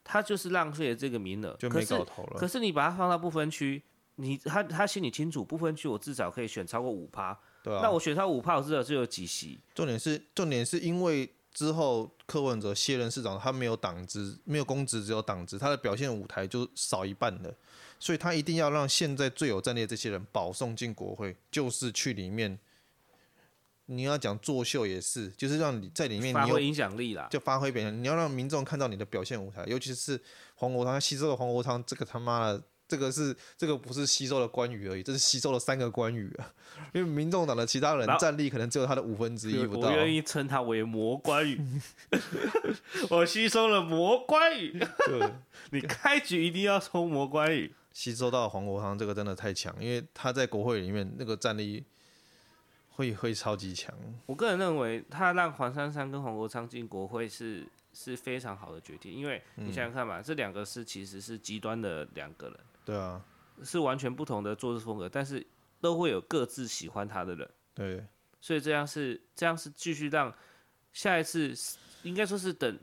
[0.05, 2.33] 他就是浪费了这个名额，就没搞头了。
[2.35, 3.83] 可是，可是你把他放到不分区，
[4.17, 7.39] 你他他心里清楚，不分区我至少可以选超过五趴。
[7.63, 9.61] 对啊，那我选上五趴，我至少是有几席。
[9.75, 17.55] 重点是，重点是因为之后柯文哲卸任市长，他没有党职，没有公职，只有党职，他的表现舞台就少一半了，
[17.99, 22.59] 所以他一定要让现在最有战力的这些人保送进国会，就是去里面。
[23.87, 28.03] 你要讲作秀也是，就是让你在里面发挥影响力啦，就发挥表现。
[28.03, 30.21] 你要让民众看到你的表现舞台，尤其是
[30.55, 32.63] 黄国昌吸收了黄国昌这个他妈的。
[32.91, 36.53] 这个是这个不是吸收了关羽而已，这是吸收了三个关羽啊！
[36.93, 39.89] 因为民众党的其他人战力可能只有他的五分之一不到。
[39.89, 41.61] 我愿意称他为魔关羽，
[43.09, 44.77] 我吸收了魔关羽。
[45.07, 45.33] 对，
[45.71, 51.85] 你开局一定要抽魔关羽，吸收到黄国昌这个真的太强，因为他在国会里面那个战力
[52.91, 53.95] 会会超级强。
[54.27, 62.57] 我个人认为，他让黄珊珊跟黄国昌进国会是是非常好的决定，因为你想想看嘛，嗯、这两个是其实是极端的两个人。
[62.85, 63.23] 对啊，
[63.65, 65.47] 是完全不同的做事风格，但是
[65.81, 67.51] 都会有各自喜欢他的人。
[67.75, 68.07] 对，
[68.41, 70.35] 所以这样是这样是继续让
[70.93, 71.55] 下一次
[72.03, 72.79] 应该说是等，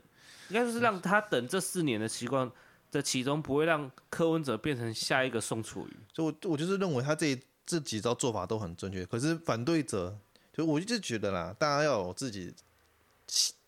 [0.48, 2.50] 应该说是让他等这四年的习惯
[2.90, 5.96] 的其中，不会让柯文哲变成下一个宋楚瑜。
[6.14, 10.18] 所以我我就是认为他这这几招做法都很正确，可是反对者
[10.52, 12.54] 就我一直觉得啦，大家要有自己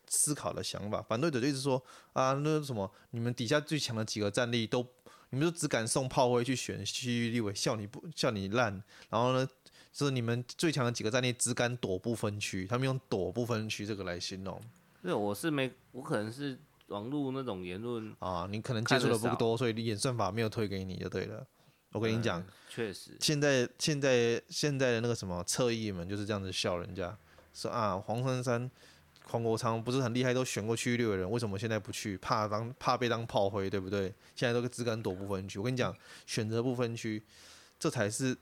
[0.09, 1.03] 思考的想法。
[1.03, 1.81] 反对者就一直说
[2.15, 4.85] 啊，那什么，你们底下最强的几个战力都，
[5.31, 8.73] 你们就只敢送炮灰去选区域立委，笑你不笑你烂。
[9.09, 9.49] 然后呢，
[9.93, 14.61] 就是你们最强的几个战力只敢躲不分区，他们用躲不分区这个来形容。
[15.03, 21.47] 对，我是没，我可能是网络那种言论啊，你可能接触的不多，所以演算法没有推给你就对了。
[21.93, 27.17] 我跟你讲，嗯，确实，现在现在现在的那个什么侧翼们就是这样子笑人家，
[27.53, 28.71] 说啊黄珊珊、
[29.31, 32.19] 黄国昌不是很厉害，都选过区域六的人，为什么现在不去？
[32.19, 34.13] 怕当怕被当炮灰，对不对？
[34.35, 35.59] 现在都只敢躲不分区。
[35.59, 37.23] 我跟你讲，选择不分区，
[37.79, 38.37] 这才是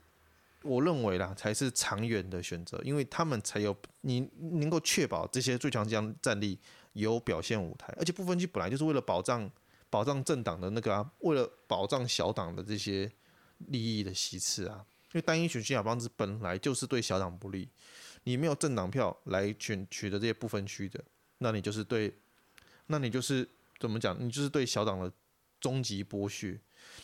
[0.63, 6.59] 我认为啦，才是长远的选择，因为他们才有你能够确保这些最强将战力
[6.93, 9.49] 有表现舞台，而且不分区本来就是为了保障
[9.89, 13.09] 保障政党的那个啊，为了保障小党的这些。
[13.67, 17.67] 利益的席次啊，因为单一选区小帮子本来就是对小党不利，
[18.23, 21.03] 你没有政党票来选取得这些不分区的，
[21.39, 22.13] 那你就是对，
[22.87, 23.47] 那你就是
[23.79, 24.15] 怎么讲？
[24.19, 25.11] 你就是对小党的
[25.59, 26.59] 终极剥削。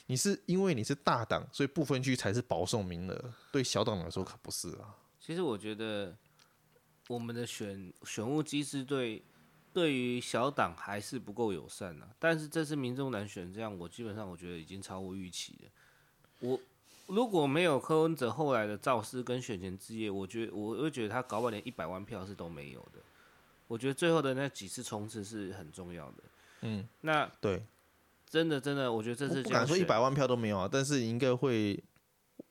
[0.07, 4.95] 你是因为你是大党，所以不分区才是保送名额，对小党来说可不是啊。
[5.19, 6.15] 其实我觉得
[7.07, 9.23] 我们的选选务机制对
[9.73, 12.09] 对于小党还是不够友善啊。
[12.19, 15.69] 但是这次民众难选这样，我基本上我觉得已经超乎预期了。
[16.39, 16.59] 我
[17.07, 22.99] 如果没有柯文哲后来的造势跟选前之夜，我觉得我会觉得他搞不好连一百万票是都没有的。
[23.67, 26.23] 我觉得最后的那几次冲刺是很重要的。
[26.61, 27.63] 嗯，那对，
[28.29, 31.83] 真的真的，我觉得这次不敢说一百万票都没有啊，但是应该会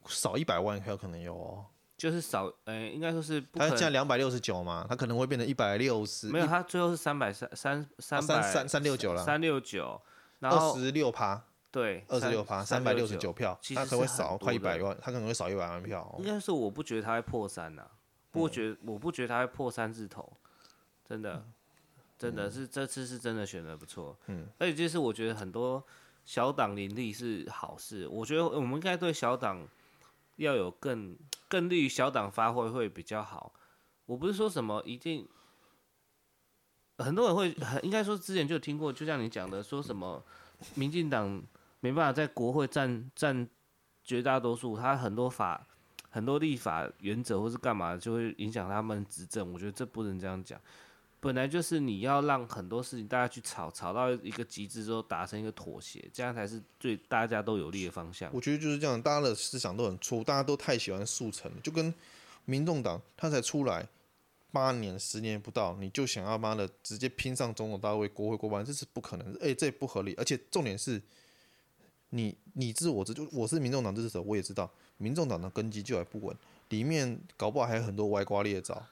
[0.07, 1.67] 少一百万票可能有哦。
[1.97, 6.29] 就是少，呃、欸，应该说是他现在两百六十九嘛，他可能会变成一百六十。
[6.29, 10.01] 没有，他最后是三百三三三三三三六九了，三六九，
[10.41, 11.45] 然后二十六趴。
[11.75, 16.15] 对，二十六趴，三百六十九票，他可能会少快一百万，他可能会少一百万票，哦。
[16.21, 17.91] 应该是我不觉得他会破三呐，啊，
[18.31, 20.33] 不觉，嗯，我不觉得他会破三字头，
[21.05, 21.53] 真的，嗯，
[22.17, 25.85] 真的是这次是真的选的不错，嗯，而且就是我觉得很多
[26.25, 29.67] 小党林立是好事，我觉得我们应该对小党
[30.37, 31.17] 要有更
[31.49, 33.53] 更利于小党发挥会比较好。
[34.07, 35.27] 我不是说什么一定，
[36.99, 40.23] 很多人会很应该说之前就听过，就像你讲的，说什么
[40.77, 41.43] 民进党。
[41.85, 43.47] 没办法在国会占占
[44.03, 45.67] 绝大多数，他很多法、
[46.09, 49.53] 很多立法原则或是干嘛，就会影响他们执政。
[49.53, 50.59] 我觉得这不能这样讲。
[51.21, 58.31] 本来就是你要让很多事情大家去吵，吵到一个极致之后达成一个妥协，这样才是对大家都有利的方向。
[58.33, 61.93] 我觉得就是这样，大家的思想都很粗，大家都太喜欢速成，就跟
[62.47, 63.87] 民众党他才出来
[64.51, 69.39] 八年、十年不到，你就想要妈的直接拼上总统大位、国会过半，这是不可能的。
[69.43, 71.03] 哎，这也不合理，而且重点是。
[72.15, 76.37] 你你知我知，就我是民众党支持者，我也知道民众党的根基就还不稳，
[76.69, 78.87] 里面搞不好还有很多歪瓜裂枣。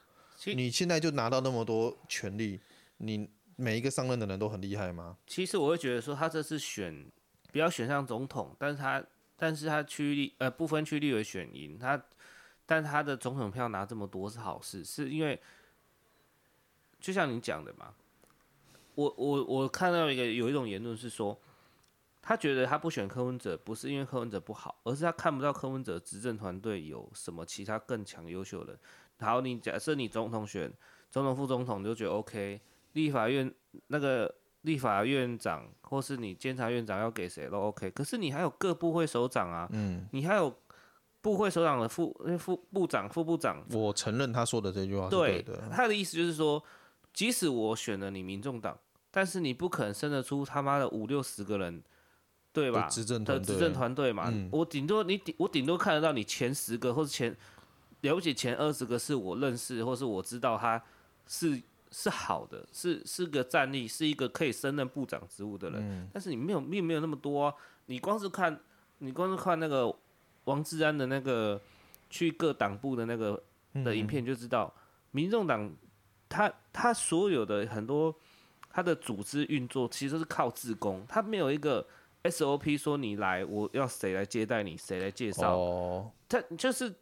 [0.46, 2.58] 你现在就拿到那么多权力，
[2.96, 5.16] 你每一个上任的人都很厉害吗？
[5.24, 7.06] 其实我会觉得说，他这次选
[7.52, 9.04] 不要选上总统，但是他
[9.36, 12.02] 但是他区立呃不分区立委选赢他，
[12.66, 15.40] 但他的总统票拿这么多是好事，是因为
[16.98, 17.94] 就像你讲的嘛，
[18.96, 21.40] 我我我看到一个有一种言论是说。
[22.22, 28.80] 他觉得他不选柯文哲，不是因为柯文哲不好，而是他看不到柯文哲执政团队有什么其他更强优秀的人。
[29.18, 30.72] 好，你假设你总统选
[31.10, 32.60] 总统、副总统，你就觉得 OK。
[32.92, 33.52] 立法院
[33.88, 37.90] 那个立法院长，或是你监察院长要给谁都 OK。
[37.90, 40.54] 可是你还有各部会首长啊，嗯，你还有
[41.22, 43.64] 部会首长的副副部长、副部长。
[43.70, 45.56] 我承认他说的这句话是对的。
[45.56, 46.62] 对，他的意思就是说，
[47.12, 48.78] 即使我选了你民众党，
[49.10, 51.82] 但是你不可能生得出他妈的五六十个人。
[52.52, 52.86] 对吧？
[52.86, 57.34] 执政的执政团队嘛，嗯、我顶多你顶我顶多看得到你前十个或者前
[58.02, 60.82] 了不起前二十个是我认识或是我知道他
[61.26, 61.58] 是
[61.90, 65.80] 是好的，是是个战力，是一个可以升任部长职务的人。
[65.80, 67.54] 嗯、但是你没有并没有那么多、啊，
[67.86, 68.60] 你光是看
[68.98, 69.90] 你光是看那个
[70.44, 71.58] 王志安的那个
[72.10, 73.42] 去各党部的那个
[73.82, 74.80] 的影片就知道，嗯、
[75.12, 75.72] 民众党
[76.28, 78.14] 他他所有的很多
[78.68, 81.86] 他的组织运作其实是靠自工，他没有一个。
[82.24, 85.56] SOP 说你来，我要谁来接待你，谁来介绍？
[85.56, 86.94] 哦，他就是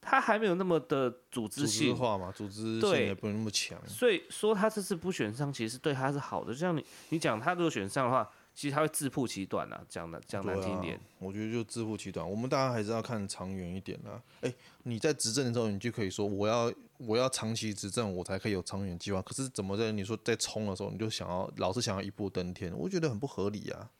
[0.00, 3.78] 他还没有那么的组织性组织化嘛，组织性也不能那么强。
[3.86, 6.52] 所以说他这次不选上，其实对他是好的。
[6.52, 11.00] 就像你你讲，他如果选上的话，其实他会自曝其短啊，讲的讲难听点。
[11.18, 12.28] 我觉得就自曝其短。
[12.28, 14.20] 我们大家还是要看长远一点啊。
[14.42, 19.22] 哎、欸，你在执政的时候，你就可以说我要我要长期执政，我才可以有长远计划。
[19.22, 23.90] 可是怎么在你说在冲的时候，你就想要老是想要一步登天，我觉得很不合理啊。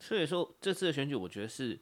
[0.00, 1.78] 所以说这次的选举，我觉得是，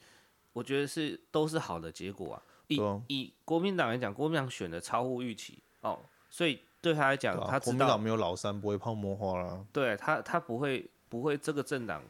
[0.52, 2.42] 我觉得是都是好的结果啊。
[2.68, 9.64] 以以国民党来讲，国民党选的超乎预期哦，所以对他来讲，啊、他国民党没有老三，不会泡沫化了。
[9.72, 12.02] 对他，他不会不会这个政党，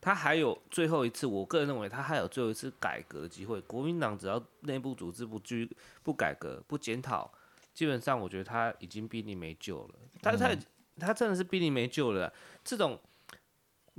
[0.00, 3.60] 他还有最后一次，我个人认为他还有最后一次改革的机会。
[3.60, 5.70] 国民党只要内部组织不居
[6.02, 7.30] 不改革不检讨，
[7.74, 9.94] 基本上我觉得他已经濒临没救了。
[10.22, 10.58] 他、嗯、
[10.98, 12.32] 他真的是濒临没救了。
[12.64, 12.98] 这种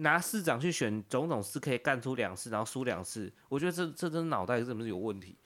[0.02, 5.38] 拿市长去选总统是可以干出两次，然后输两次，我觉得这这真脑袋是不是有问题？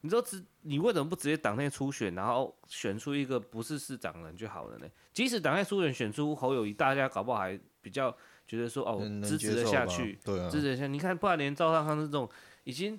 [0.00, 4.86] 你说直，你为什么不直接党内初选，然后选出一个不是市长的人就好了呢？
[5.12, 8.10] 即使党内初选选出侯友谊，大家搞不好还比较
[8.48, 10.86] 觉得说哦，支持的下去，对啊，支持得下。
[10.86, 12.26] 你看，不然连赵尚康这种
[12.64, 12.98] 已经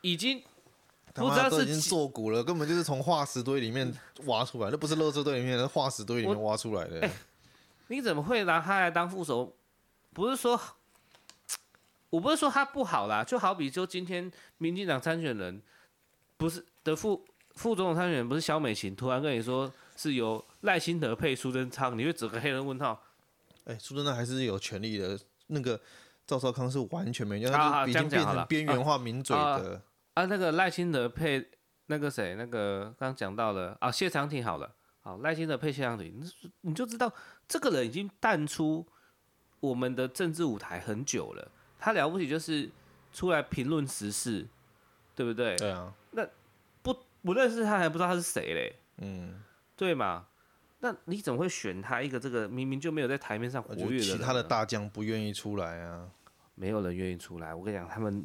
[0.00, 0.42] 已经
[1.14, 6.98] 不知道是已经做古了，根本就是从化石堆里面挖出来，那不是垃圾堆里面，是化石堆里面挖出来的。
[7.02, 7.10] 欸，
[7.86, 9.54] 你怎么会拿他来当副手？
[10.14, 10.58] 不是说，
[12.08, 15.60] 我不是说他不好啦，就好比就今天民进党参选人。
[16.36, 23.00] 不是的副副总统参选人不是萧美琴，突然跟你说是由赖清德配苏贞昌，你会整个黑人问号？
[23.64, 25.80] 哎、欸，苏贞昌还是有权利的，那个
[26.26, 29.42] 赵少康是完全没有，他已经变成边缘化名嘴的。
[29.42, 29.62] 啊，啊，
[30.14, 31.48] 啊，啊那个赖清德配
[31.86, 32.34] 那个谁？
[32.34, 36.20] 那个刚讲到了啊，谢长廷好了，好赖清德配谢长廷，
[36.62, 37.10] 你就知道
[37.46, 38.84] 这个人已经淡出
[39.68, 41.50] 我们的政治舞台很久了。
[41.78, 42.70] 他了不起就是
[43.12, 44.46] 出来评论时事。
[45.16, 45.54] 对不对？
[45.54, 46.26] 对啊，那
[46.82, 46.92] 不
[47.22, 48.74] 不认识他还不知道他是谁嘞？
[48.96, 49.40] 嗯，
[49.76, 50.26] 对嘛？
[50.80, 54.02] 那你怎么会选他一个这个明明就没有在台面上活跃的人？
[54.02, 56.10] 其他的大将不愿意出来啊，
[56.56, 57.54] 没有人愿意出来。
[57.54, 58.24] 我跟你讲，他们，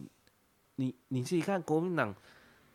[0.78, 2.12] 你你自己看，国民党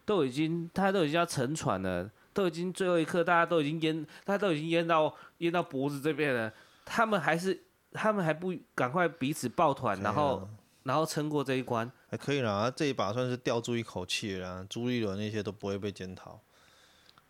[0.04, 6.54] 都已经他都已经要沉船了，都已经最后一刻，大家都已经淹，他都已经淹到淹到脖子这边了，
[6.84, 7.64] 他们还是
[7.94, 10.46] 他们还不赶快彼此抱团，然后。
[10.84, 14.62] 然后撑过这一关还可以啦，这一把算是吊住一口气了。
[14.68, 16.38] 朱立伦那些都不会被检讨。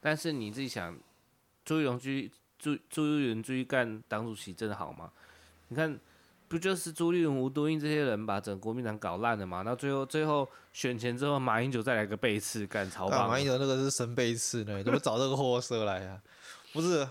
[0.01, 0.99] 但是你自己想，
[1.65, 5.13] 朱立伦去朱朱立伦去干党主席真的好吗？
[5.69, 5.97] 你看，
[6.49, 9.63] 不就是朱立伦、吴敦义这些人把整个国民党搞烂了吗？
[9.65, 13.29] 那最后最后选前之后，马英九再来个背刺干超棒。
[13.29, 16.21] 马英九那个是神背刺呢，怎么找这个货色来呀？
[16.73, 17.09] 不是，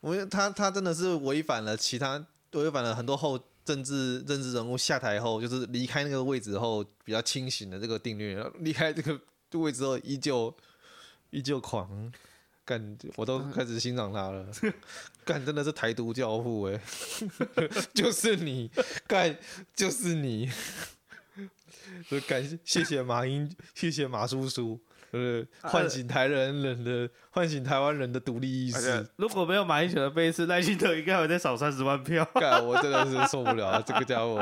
[0.00, 2.24] 我他他真的是违反了其他，
[2.60, 3.42] 违反了很多后。
[3.64, 9.16] 政治政治人物下台后，就是离开那个位置后比较清醒的这个定律，离开这个
[9.52, 10.52] 位置后依旧
[11.30, 12.12] 依旧狂
[12.64, 14.44] 干，我都开始欣赏他了。
[15.24, 16.80] 干真的是台独教父 哎，
[17.94, 18.68] 就是你
[19.06, 19.38] 干
[19.76, 20.50] 就是你，
[22.08, 24.80] 所以感谢谢谢马英，谢谢马叔叔。
[25.12, 29.06] 呃，唤醒台人人的，唤醒台湾人的独立意识。
[29.16, 32.24] 如果没有马英九的背刺，赖清德应该会再少三十万票。
[32.34, 34.40] 干，我真的是受不了啊，这个家伙。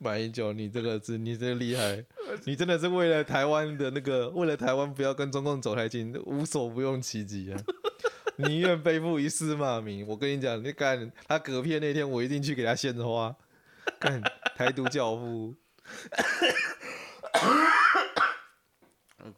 [0.00, 2.04] 马英九，你这个是，你真厉害，
[2.46, 7.60] 你真的是为了台湾的那个，为了台湾不要跟中共走太近，无所不用其极啊！
[8.36, 10.06] 宁愿背负一世骂名。
[10.06, 13.34] 我跟你讲，你干他嗝屁那天，我一定去给他献花。
[13.98, 14.22] 干
[14.56, 15.54] 台独教父。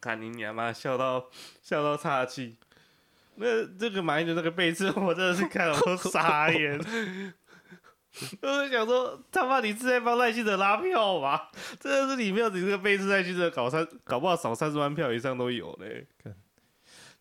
[0.00, 1.28] 看你娘妈笑到
[1.62, 2.56] 笑到岔气，
[3.36, 6.78] 那这个马英九那个背刺， 我真的是看了我都傻眼。
[8.40, 11.50] 我是想说，他妈你是在帮赖清德拉票吧？
[11.78, 16.06] 真的是你没有你这个背刺，赖清德搞三搞不好少三十万票以上都有嘞。
[16.22, 16.34] 看，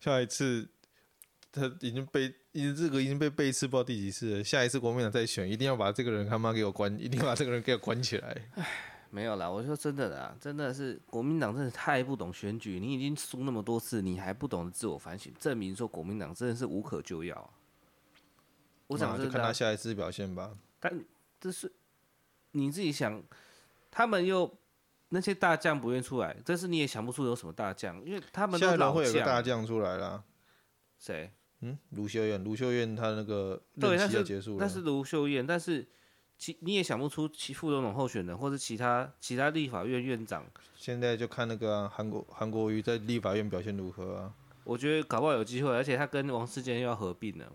[0.00, 0.66] 下一次
[1.52, 4.44] 他已经被已经这个已经被背刺不知道第几次了。
[4.44, 8.34] 下一次国民党再选，一定要把这个人他妈给我关，一定要把这个人给我关起来。
[9.10, 12.78] 没有啦，我说真的啦，真的是国民党真的太不懂选举。
[12.80, 17.50] 你已经输那么多次，你还不懂得自我反省，证明说国民党真的是无可救药啊。
[18.88, 20.56] 我想就看他下一次表现吧。
[20.80, 21.04] 但
[21.40, 21.72] 这是
[22.50, 23.22] 你自己想，
[23.90, 24.58] 他们又
[25.08, 28.94] 那些大将不愿出来，但是你也想不出有什么大将，因为他们都老将。
[28.94, 30.22] 会有个大将出来啦。
[30.98, 31.32] 谁？
[31.60, 32.42] 嗯，卢秀燕。
[32.44, 34.64] 卢秀燕他那个任期要结束了。
[34.64, 35.86] 那是卢秀燕，但是。
[36.38, 40.44] 其你也想不出其副总统候选人，或是其他其他立法院院长。
[40.74, 44.32] 现在就看那个韩、啊、国韩国瑜在立法院表现如何啊？
[44.64, 47.46] 我觉得搞不好有机会，而且他跟王世坚又要合并了，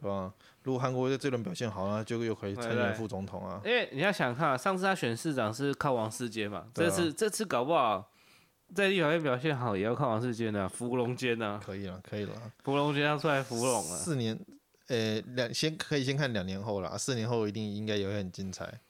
[0.00, 0.32] 对吧？
[0.62, 3.60] 如果韩国瑜在这轮表现好，那就又可以参选副总统啊。
[3.64, 8.10] 因为你要想看，上次他选市长是靠王世坚嘛，这次、啊、这次搞不好
[8.74, 11.60] 在立法院表现好，也要靠王世坚啊，芙蓉坚啊。
[11.64, 12.32] 可以了，可以了，
[12.62, 13.96] 芙蓉坚要出来芙蓉了。
[13.96, 14.38] 四年。
[14.90, 18.80] 呃，两先可以先看两年后啦，四年后一定应该也会很精彩，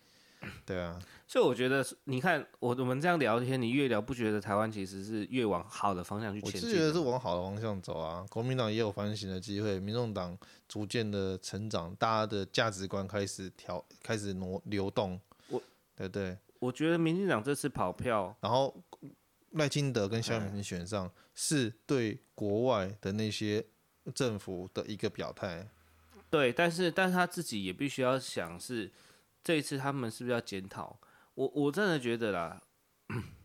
[0.64, 0.98] 对啊。
[1.28, 6.62] 所以我觉得，你看我我们这样聊天，你越聊不觉得台湾其实是越往好的方向去前进？
[6.62, 8.24] 我是觉得是往好的方向走啊。
[8.30, 10.34] 国民党也有反省的机会，民众党
[10.66, 15.20] 逐渐的成长，大家的价值观开始调，开始挪流动。
[15.48, 15.62] 我，
[15.94, 16.34] 对对。
[16.60, 18.74] 我觉得民进党这次跑票，然后
[19.50, 23.62] 赖清德跟萧美琴选上，是对国外的那些。
[24.14, 25.68] 政府的一个表态。
[26.30, 28.88] 对，但是但是他自己也必须要想是
[29.42, 30.96] 这一次他们是不是要检讨？
[31.34, 32.62] 我我真的觉得啦，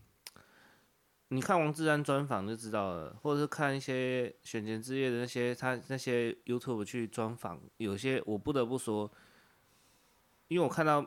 [1.30, 9.12] 你看王志安专访就知道了，或者是看一些选前之夜的那些他那些 YouTube 去专访，有些我不得不说，
[10.48, 11.04] 因为我看到，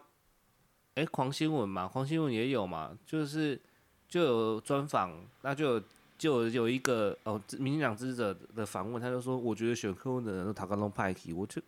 [0.97, 3.63] 哎，狂新闻嘛，狂新闻也有嘛，就是
[4.09, 5.81] 就有专访，那就。
[6.19, 11.63] 就有一个哦，民进党支持者的访问，他就说：“我觉得选柯文的人都讨高派系。”我就，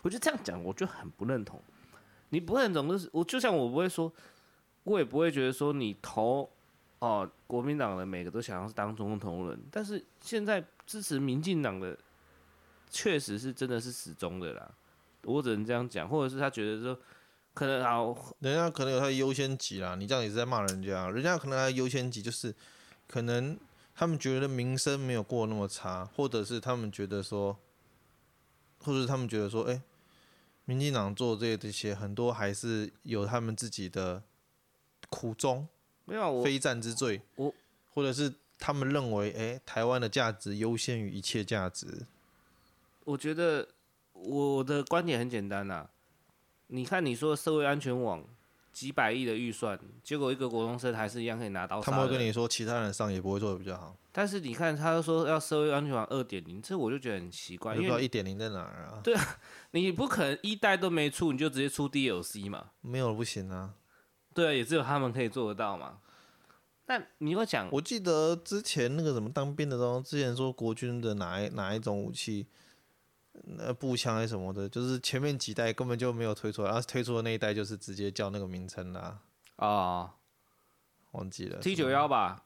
[0.00, 1.60] 我就这样讲，我就很不认同。
[2.28, 4.12] 你不认同就是我，就像我不会说，
[4.84, 6.48] 我也不会觉得说你投
[7.00, 11.98] 哦国民党的每个都想要是当总统人，但是现在支持民进党的，
[12.88, 14.70] 确实是真的是死忠的啦。
[15.24, 16.96] 我只能这样讲，或者是他觉得说，
[17.54, 17.98] 可能啊，
[18.38, 19.96] 人家可能有他的优先级啦。
[19.96, 22.54] 你这样也是在骂人家，人家可能他的优先级就是
[23.08, 23.58] 可能。
[23.98, 27.58] 他们觉得民生没有过那么差，或者是他们觉得说，
[28.80, 29.82] 或者是他们觉得说，哎、欸，
[30.66, 34.22] 民进党做这些这些很多还是有他们自己的
[35.08, 35.66] 苦衷，
[36.04, 37.54] 没有非战之罪，我
[37.94, 42.04] 或者是他们认为，哎、欸，台湾的价值优先于一切价值。
[43.04, 43.66] 我觉得
[44.12, 45.90] 我的观点很简单啦、啊，
[46.66, 48.22] 你看你说的社会安全网。
[48.76, 51.80] 几百亿的预算，结果一个国中生还是一样可以拿到。
[51.80, 53.96] 他们会跟你说，其他人上也不会做的比较好。
[54.12, 57.74] 但是你看，他说要社会安全网二点零，这我就觉得很奇怪。
[57.74, 59.00] 不知道一点零在哪儿啊？
[59.02, 59.38] 对啊，
[59.70, 62.72] 你不可能一代都没出，你就直接出 DLC 嘛？
[62.82, 63.76] 没有不行啊。
[64.34, 66.00] 对啊，也只有他们可以做得到嘛。
[66.84, 72.46] 那你会讲，我记得之前那个什么当兵的时候，之前说国军的哪一哪一种武器？
[73.44, 79.18] 那步枪还是什么的，就是前面几代根本就没有推出来，然后推出的那一代就是直接叫那个名称啦。
[79.56, 80.14] 啊，
[81.12, 82.42] 忘记了 T 九幺吧？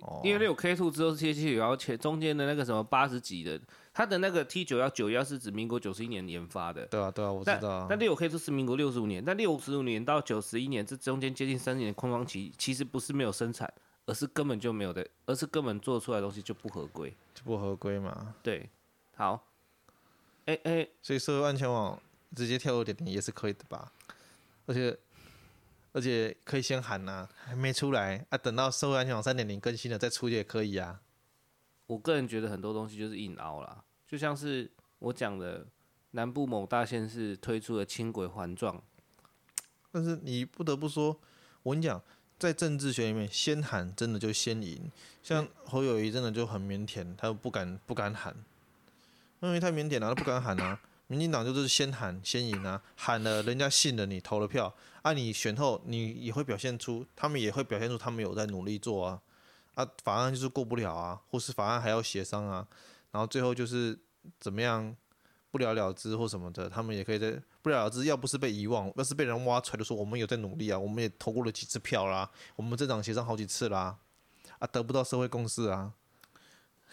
[0.00, 3.60] 哦，因为六 K two 之后是 T 九幺，前中间的那个什么八十几的，
[3.92, 6.86] 它的那个 T 九幺九幺是指民国九十一年研发的。
[6.86, 7.86] 对啊，对啊，我知道啊。
[7.88, 13.70] 但六 K two 是民国六十五年，但六十五年到九十一年这中间接近三十年的空窗期，其实不是没有生产，
[14.06, 18.34] 而是根本就没有的，而是根本做出来的东西就不合规，就不合规嘛。
[18.42, 18.70] 对，
[19.14, 19.46] 好。
[20.46, 22.00] 哎哎，欸、所以社会安全网
[22.34, 23.92] 直接跳入点点也是可以的吧？
[24.66, 24.98] 而且
[25.92, 31.00] 而且可以先喊呐、啊，还没出来啊，等到社会安全网三点零更新了再出也可以啊。
[31.86, 35.66] 我个人觉得很多东西就是硬凹啦，就像是我讲的
[36.12, 38.82] 南部某大县市推出的轻轨环状，
[39.90, 41.20] 但是你不得不说，
[41.62, 42.02] 我跟你讲，
[42.38, 44.90] 在政治学里面，先喊真的就先赢。
[45.22, 48.34] 像侯友谊真的就很腼腆，他又不敢不敢喊。
[49.42, 50.80] 因为太腼腆了，他不敢喊啊。
[51.08, 59.20] 民进党就是先喊先赢啊，喊了人家信了你投了票，啊你选后你也会表现出，他们也会表现出他们有在努力做啊，
[59.74, 62.66] 啊法案就是过不了啊，或是法案还要协商啊，
[63.10, 63.98] 然后最后就是
[64.40, 64.96] 怎么样
[65.50, 73.98] 不了了之或什么的，他们也可以在不了了之，要不是被遗忘，要是被人挖出来的说我们有在努力啊，我们也投过了几次票啦，我们这场协商好几次啦，
[74.60, 75.92] 啊得不到社会共识啊。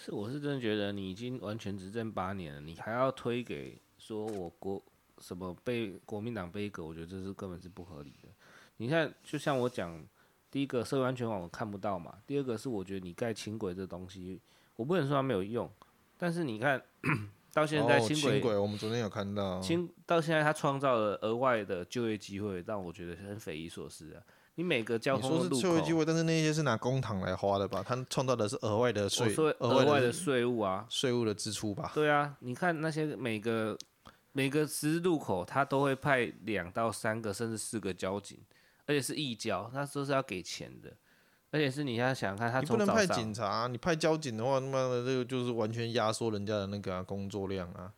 [0.01, 4.81] 是，我是真的觉得你已经完全执政八年了，你还要推给说我国
[5.17, 8.29] 什么被国民党背锅，我觉得这是根本是不合理的。
[8.77, 10.01] 你看，就像我讲，
[10.49, 14.39] 第一个社会安全网我看不到嘛，第二个是我觉得你盖轻轨这东西，
[14.77, 15.69] 我不能说它没有用，
[16.17, 16.81] 但是你看
[17.51, 24.23] 到现在轻轨，轻轨我们昨天有看到，轻到现在它创造了额外的就业机会，让我觉得很匪夷所思啊。
[24.60, 27.82] 你每个交通的路口，说是机会，但是那些是拿公帑来花的吧？
[27.82, 31.93] 他创造的是额外的税，额外的税务啊，税务的支出吧？
[31.95, 33.78] 对啊，你看那些每个
[34.34, 38.38] 每个十字路口，他都会派两到三个甚至四个交警，
[38.86, 40.91] 而且是义交，他都是要给钱的，
[41.51, 47.89] 而且是你要想看他，你不能派警察，你派交警的话，他妈的这个就是完全压缩人家的那个、啊、工作量啊。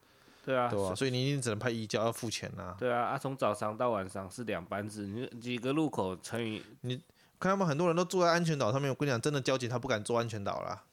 [0.43, 2.75] 对啊，对啊，所以你一定只能派一交，要付钱呐。
[2.79, 6.95] 对啊，啊，从早上到晚上是两班制，你几个路口乘以你，
[7.39, 10.83] 看他们很多人都坐在安全岛上面，我跟你讲，真的交警他不敢坐安全岛啦，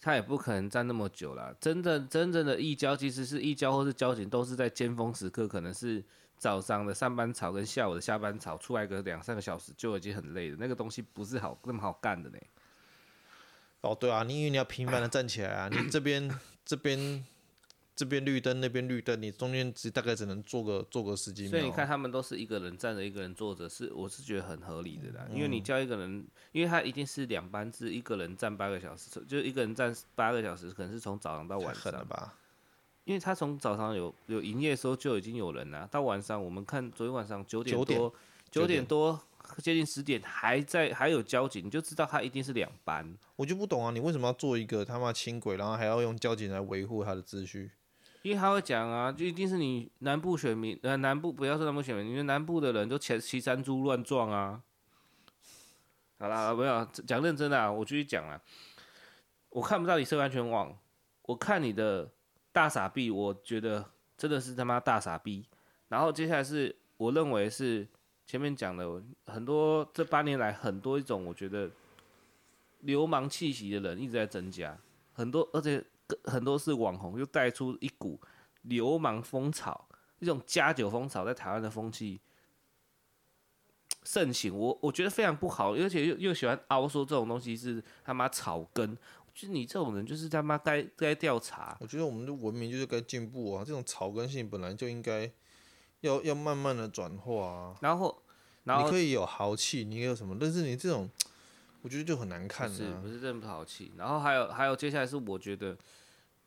[0.00, 1.54] 他也不可能站那么久啦。
[1.60, 6.04] 真正真正的义交，其实是义交或是交警，都是在尖峰时刻，可能是
[6.36, 10.56] 早上的上班潮跟下午的下班潮，出来个两三个小时就已经很累了。
[10.58, 12.38] 那个东西不是好那么好干的呢。
[13.82, 16.28] 哦，对啊，你因为你要频繁的站起来啊，你这边
[16.66, 17.24] 这边。
[18.00, 21.50] 这边绿灯，那边绿灯，你中间只大概只能坐个坐个十几秒。
[21.50, 25.28] 所以你看，他们都是一个人站着，一个人坐着，是我是觉得很合理的啦。
[25.30, 32.34] 因为你叫一个人，因为他一定是两班制，一个人站八个小时，就一个人站八个小时，可能是从早上到晚上吧。
[33.04, 38.14] 因为他从早上有有营业的时候就已经有人了，到晚上我们看昨天晚上九点多
[38.50, 39.20] 九点多
[39.58, 43.14] 接近十点还在还有交警，你就知道他一定是两班。
[43.36, 47.70] 我就不懂啊，你为什么要做一个他妈轻轨，然后还要用交警来维护他的秩序？
[48.22, 54.62] 因为他会讲啊，就一定是你南部选民，呃，南部不要说南部选民，你们南部的人都骑骑山猪乱撞啊。
[56.18, 58.38] 好啦，不要讲认真的，我继续讲啊。
[59.48, 60.76] 我看不到你设安全网，
[61.22, 62.10] 我看你的
[62.52, 65.46] 大傻逼，我觉得真的是他妈大傻逼。
[65.88, 67.88] 然后接下来是我认为是
[68.26, 71.70] 前面讲的很多这八年来很多一种我觉得
[72.80, 74.76] 流氓气息的人一直在增加，
[75.14, 75.82] 很多而且。
[76.24, 78.20] 很多是网红，又带出一股
[78.62, 79.88] 流氓风潮，
[80.18, 82.20] 一种加酒风潮在台湾的风气
[84.02, 84.56] 盛行。
[84.56, 88.96] 我我觉得非常不好，而且又又喜欢凹说这种东西是他妈草根。
[89.32, 91.76] 就你这种人，就是他妈该该调查。
[91.80, 93.64] 我觉得我们的文明就是该进步啊！
[93.64, 95.30] 这种草根性本来就应该
[96.00, 97.76] 要要慢慢的转化啊。
[97.80, 98.22] 然后，
[98.64, 100.36] 然后你可以有豪气，你可以有什么？
[100.38, 101.08] 但是你这种，
[101.80, 103.92] 我觉得就很难看是不是这么豪气。
[103.96, 105.78] 然后还有还有，接下来是我觉得。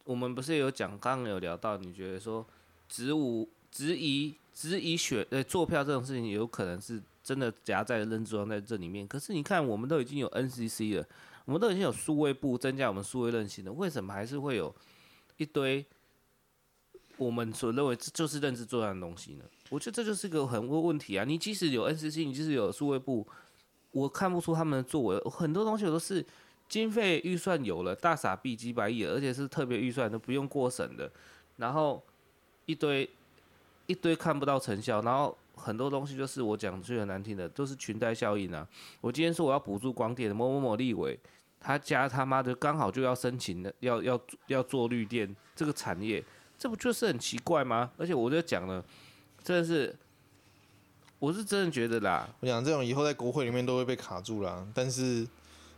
[0.06, 2.45] 我们不是有讲，刚刚有聊到，你觉得说，
[2.89, 9.08] 质无质疑质疑选呃坐票这种事情，有可能是真的夹在认知装在这里面。
[9.08, 11.08] 可是你看，我们都已经有 NCC 了，
[11.45, 14.76] 我们都已经有数位部增加我们数位韧性了，为什么还是会有
[15.38, 15.86] 一堆
[17.16, 19.45] 我们所认为这就是认知作战的东西呢？
[19.70, 21.24] 我觉得这就是一个很多问题啊！
[21.24, 23.26] 你即使有 NCC，你即使有数位部，
[23.91, 26.26] 我看不出他们的作为，很多东西都是。
[26.74, 31.07] 经费预算有了，大傻逼几百亿，而且是特别预算都不用过审的，
[31.57, 32.01] 然后
[32.65, 33.07] 一堆
[33.86, 38.67] 一堆看不到成效，然后很多东西就是我讲最很难听的，都是裙带效应啊！
[39.01, 41.15] 我今天说我要补助光电的某某某立委，
[41.59, 46.24] 他家他妈的刚好就要申请的，要要要做绿电这个产业，
[46.57, 47.91] 这不就是很奇怪吗？
[47.97, 48.84] 而且我就讲了，
[49.43, 49.95] 真的是，
[51.19, 55.28] 我是真的觉得啦，我讲这种以后在国会里面都会被卡住啦，但是。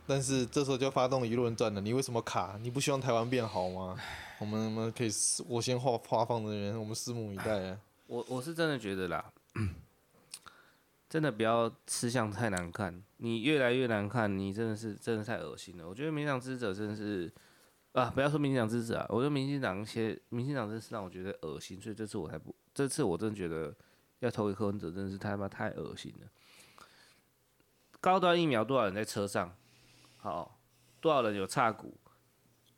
[0.06, 2.56] 但是这时候就发动舆论战了，你为什么卡？
[2.62, 3.98] 你不希望台湾变好吗？
[4.38, 5.10] 我们我们可以，
[5.48, 7.80] 我先画画放的人，我们拭目以待啊。
[8.06, 9.32] 我我是真的觉得啦，
[11.10, 15.88] 真的不要吃相太难看，你越来越难看，你真的是真的太恶心了。
[15.88, 17.32] 我觉得民进党支持者真的是
[17.92, 23.74] 啊，不要说民进党支持啊，我觉得民进党一些民进党真是让我觉得恶心，所以这次我才不，这次我真的觉得
[24.20, 26.28] 要投给柯文哲真的是他妈太恶心了。
[28.00, 29.52] 高端疫苗多少人在车上？
[30.18, 30.58] 好，
[31.00, 31.96] 多少人有差股？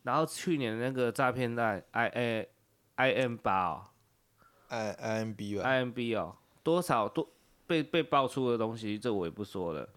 [0.03, 2.49] 然后去年那个诈骗案，I A
[2.95, 3.84] I M 八哦
[4.68, 7.28] ，I I M B 吧，I M B 哦，多少多
[7.66, 9.89] 被被爆出的东西，这我也不说了。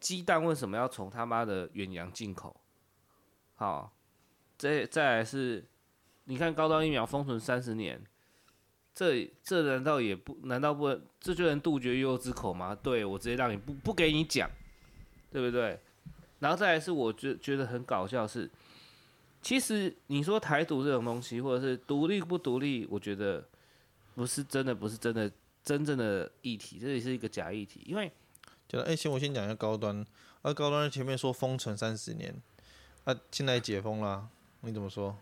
[0.00, 2.58] 鸡蛋为什么要从他妈的远洋进口？
[3.56, 3.92] 好，
[4.56, 5.66] 再再来是，
[6.24, 8.02] 你看高端疫苗封存三十年，
[8.94, 12.74] 这这难道也不难道不能这就能杜绝悠悠之口吗？
[12.74, 14.48] 对，我直接让你不不给你讲，
[15.30, 15.78] 对不对？
[16.40, 18.50] 然后再来是，我觉觉得很搞笑是，
[19.42, 23.44] 其实你说台独这种东西，或者是独立不独立，我觉得
[24.14, 25.30] 不是真的，不是真的
[25.64, 27.82] 真正的议题，这也是一个假议题。
[27.86, 28.10] 因为，
[28.68, 30.04] 觉得哎，先我先讲一下高端，
[30.42, 32.34] 而、啊、高端前面说封存三十年，
[33.04, 34.28] 啊，现在解封了，
[34.60, 35.16] 你怎么说？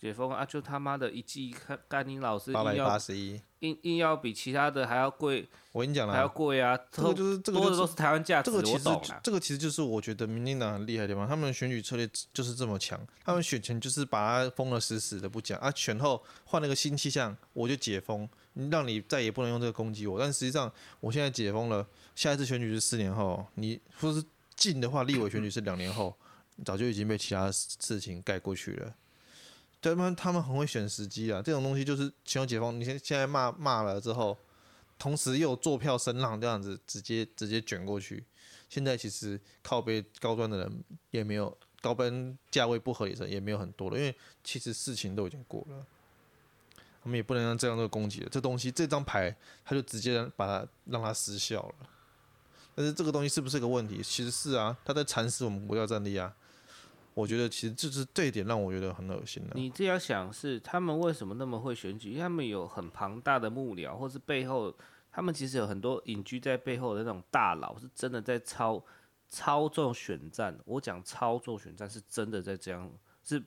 [0.00, 0.44] 解封啊！
[0.44, 5.48] 就他妈的一季看甘宁老师八百八十一，硬硬要比其他的还要贵。
[5.72, 6.78] 我跟你讲了，还要贵啊！
[6.90, 8.84] 这个就是这个、就是、多的都是台湾价值，这个其实
[9.22, 13.00] 这个其实就是我觉得民进党很厉害的地方，他们选举策略就是这么强。
[13.24, 18.28] 他们选前就是把它封了死死的不讲啊，选后换了个新气象，我就解封，
[18.70, 20.20] 让你再也不能用这个攻击我。
[20.20, 24.22] 但实际上我现在解封了，下一次选举是四年后，你说是
[24.54, 26.14] 近的话，立委选举是两年后，
[26.66, 28.92] 早就已经被其他事情盖过去了。
[29.82, 34.38] 他们他们很会选时机啊，这种东西就是全球解封，你现现在骂骂了之后，
[34.96, 38.24] 同时又有做票声浪这样子，直接直接卷过去。
[38.68, 44.14] 现在其实靠背高端的人也没有，高端价位不合理的也没有很多了，因为
[44.44, 45.84] 其实事情都已经过了，
[47.02, 48.28] 我们也不能让这样的攻击了。
[48.30, 51.88] 这东西这张牌，他就直接把它让它失效了。
[52.74, 54.00] 但是这个东西是不是个问题？
[54.02, 56.34] 其实是啊，他在蚕食我们国家战力啊。
[57.14, 59.50] 我觉得其实就是这一点让我觉得很恶心的。
[59.54, 62.10] 你这样想是他们为什么那么会选举？
[62.10, 64.74] 因为他们有很庞大的幕僚，或是背后
[65.10, 68.82] 他们其实有很多隐居在背后的那种大佬，是真的在操
[69.28, 70.58] 操纵选战。
[70.64, 72.90] 我讲操作选战是真的在这样，
[73.22, 73.42] 是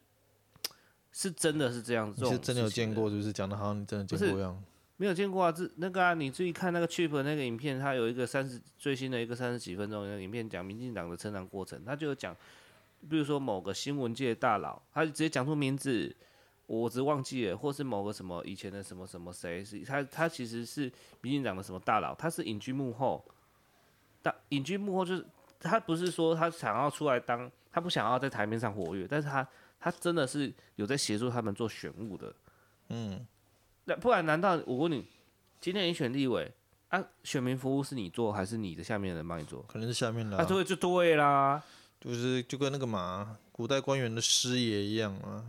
[1.12, 2.14] 是真的是这样。
[2.16, 4.64] 你是真的有见过，就是讲的好像你真的见过一样。
[4.98, 12.38] 没有见过啊，这那个啊，你注意看那个 Chip 那个影片，它有一个三十最新的一个三十几分钟的影片，讲民进党的成长过程，他就有讲。
[13.10, 16.16] 比如说某个新闻界的大佬，他就直接讲出名字，
[16.68, 20.92] 我只忘记了，或是某个什么以前的什么什么谁是他，他其实是
[21.22, 23.24] 民进党的什么大佬，他是隐居幕后，
[24.22, 25.26] 当隐居幕后，就是
[25.60, 29.48] 他不是说他想要出来当，他不想要在台面上活跃，但是他
[29.80, 32.34] 他真的是有在协助他们做选务的，
[32.90, 33.26] 嗯，
[33.86, 35.06] 那不然难道我问你，
[35.62, 36.52] 今天你选立委
[36.90, 39.62] 啊，选民服务是你做还是你的下面的人帮你做？
[39.68, 41.62] 可能是下面的啊，啊，对，就对啦，
[42.06, 45.44] 就是就跟那个嘛，古代官员的师爷一样啊。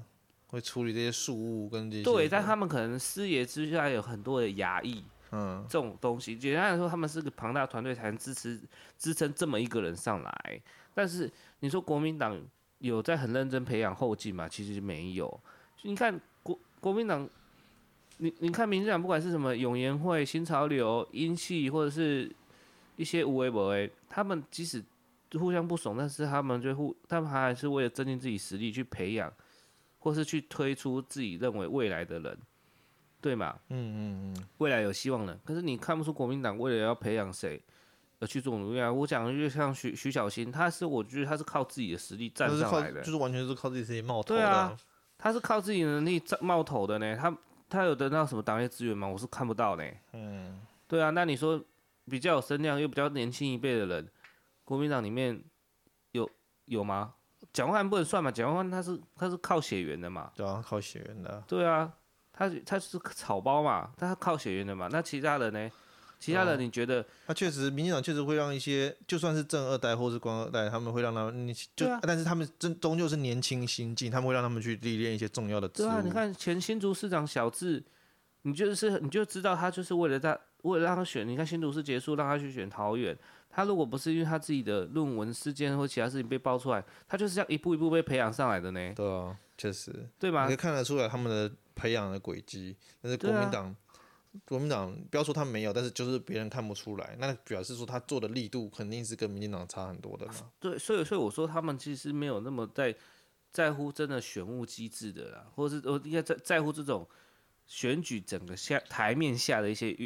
[0.48, 2.04] 会处理这些事务跟这些。
[2.04, 5.02] 对，但他们可能师爷之下有很多的衙役，
[5.32, 8.58] 嗯，这种东西，简单来说，他们是个庞大团队才能支持
[8.96, 10.62] 支撑这么一个人上来。
[10.94, 11.30] 但是
[11.60, 12.40] 你说国民党
[12.78, 14.48] 有在很认真培养后继嘛？
[14.48, 15.40] 其实没有。
[15.82, 17.28] 你看国国民党，
[18.18, 22.32] 你你看民进党不管是什么永延会、新潮流、英系，或者是
[22.94, 24.82] 一些无为不为，他们即使
[25.32, 29.32] 互相不怂，但是他们就互，他们还是为了增进自己实力去培养。
[29.98, 32.38] 或是去推出自己认为未来的人，
[33.20, 33.58] 对吗？
[33.70, 35.36] 嗯嗯嗯，未来有希望的。
[35.44, 37.60] 可是你看不出国民党为了要培养谁
[38.20, 38.92] 而去做努力啊？
[38.92, 44.40] 我讲的就像徐徐小新，他是我觉得他是靠自己的实力站上来的，就是完全是靠自己实力冒头的。
[44.40, 44.76] 对啊，
[45.18, 47.16] 他是靠自己能力冒头的呢。
[47.16, 47.36] 他
[47.68, 49.08] 他有得到什么党内资源吗？
[49.08, 49.82] 我是看不到呢。
[50.12, 51.60] 嗯，对啊，那你说
[52.08, 54.08] 比较有声量又比较年轻一辈的人，
[54.66, 55.42] 国民党里面
[56.10, 56.28] 有
[56.64, 57.14] 有吗？
[57.52, 58.30] 蒋万安不能算嘛？
[58.30, 60.30] 蒋万安他是他是靠血缘的嘛？
[60.34, 61.42] 对啊，靠血缘的。
[61.46, 61.90] 对啊，
[62.32, 64.88] 他他是草包嘛，他靠血缘的嘛。
[64.90, 65.70] 那其他人呢？
[66.18, 67.06] 其他人你觉得？
[67.26, 75.86] 他确实，民进党确实会让一些，就算是正二代或是官二代，他们会让他们，就、啊、但是他们真终究是年轻心境，他们会让他们去历练一些重要的职务。
[75.86, 77.84] 对啊，你看前新竹市长小智，
[78.42, 83.16] 你就是你就知道他就是为了他为了让他选，你看新竹市结束让他去选桃园。
[83.56, 88.92] 他如果不是因为他自己的论文事件或其他事情被爆出来，他就是这样一步一步被培养上来的呢。
[88.94, 90.42] 对啊，确实，对吧？
[90.42, 92.76] 你可以看得出来他们的培养的轨迹。
[93.00, 93.76] 但是国民党，啊、
[94.44, 100.34] 国民党不要说他没有，但是就是别人看不出来，那表示说他做的力度肯定是跟民进党差很多的嘛。
[100.60, 102.94] 对，所以所以我说他们其实没有那么在
[103.50, 107.08] 在乎真的选务机制的啦，或者是我应该在在乎这种
[107.64, 109.96] 选举整个下台面下的一些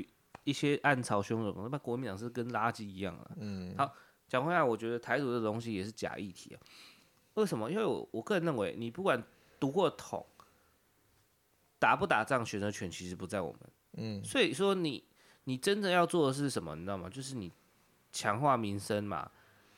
[0.45, 3.31] 一些暗潮汹涌，那国民党是跟垃圾一样啊。
[3.37, 3.93] 嗯，好，
[4.29, 6.61] 讲回来，我觉得台独的东西也是假议题啊。
[7.35, 7.71] 为什么？
[7.71, 9.23] 因为我我个人认为，你不管
[9.59, 10.27] 读过统，
[11.79, 13.61] 打不打仗，选择权其实不在我们。
[13.95, 15.05] 嗯，所以说你
[15.45, 16.75] 你真正要做的是什么？
[16.75, 17.09] 你知道吗？
[17.09, 17.53] 就是你
[18.13, 19.31] 强化民生嘛，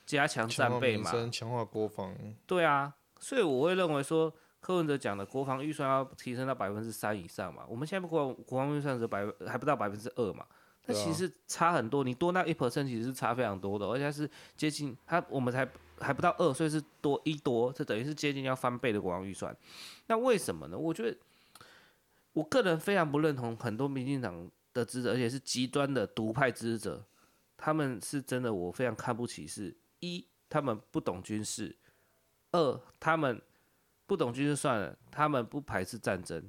[0.05, 2.15] 加强战备嘛，强化国防。
[2.45, 4.33] 对啊，所以我会认为说。
[4.63, 7.65] 柯文哲讲的国防预算要提升到百分之三以上嘛？
[7.67, 10.45] 我们现在国国防预算是百还不到百分之二嘛？
[10.85, 15.67] 那其实差很多，你多那一 percent 其实是差非常多的，而且是接近它，我们才
[15.99, 19.53] 还不到二，所以是多一多，这等于是接近要翻倍的国防预算。
[20.07, 20.77] 那为什么呢？
[20.77, 21.17] 我觉得
[22.31, 27.03] 我个人非常不认同很多民进党的支持者，而且是极端的独派支持者，
[27.57, 31.75] 他们是真的我非常看不起是，是一他们不懂军事，
[32.53, 33.41] 二他们。
[34.13, 36.47] 不懂军事算了，他们不排斥战争，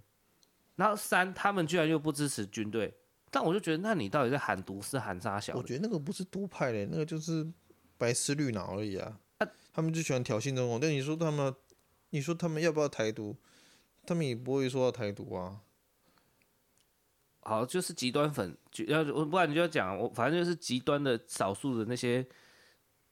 [0.77, 2.95] 然后三，他们居然又不支持军队，
[3.31, 5.55] 但我就觉得，那你到底在喊毒是喊啥小？
[5.57, 7.51] 我觉得那个不是独派嘞，那个就是
[7.97, 9.19] 白痴绿脑而已啊。
[9.39, 11.55] 啊，他们就喜欢挑衅中共，但你说他们，
[12.11, 13.35] 你说他们要不要台独？
[14.05, 15.63] 他们也不会说要台独啊。
[17.41, 18.55] 好，就是极端粉，
[18.87, 22.27] 要不然你就要讲我，反正就是极端的少数的那些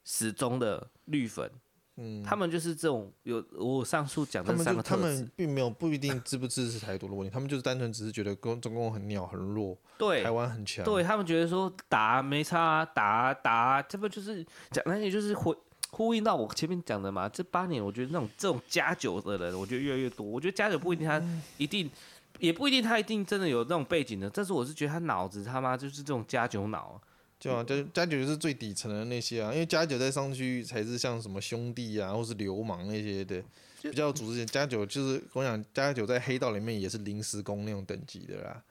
[0.04, 1.50] 死忠的绿粉。
[1.96, 15.54] 嗯，他们就是这种有我上述讲的三个他们并没有不一定支不支持台独的问题， 他们就是单纯只是觉得中共很鸟很弱，对，台湾很强，对他们觉得说打没差啊，打打这不就是讲那些就是回
[15.90, 17.28] 呼应到我前面讲的嘛？
[17.28, 20.24] 这八年我觉得那种这种加九的人，我觉得越来越多。
[20.26, 21.22] 我觉得加九不一定他
[21.58, 21.90] 一定，
[22.38, 26.98] 也不一定他一定真的有那种背景的，但是我是觉得他脑子他妈就是这种加九脑。
[27.42, 33.42] 就啊，加加九是最底层的那些啊，因为加九再上去才是像什么兄弟啊，或是流氓那些的，
[33.82, 34.46] 比较有组织性。
[34.46, 38.62] 加九就是我想，加九在黑道里面也是临时工那种等级的啦。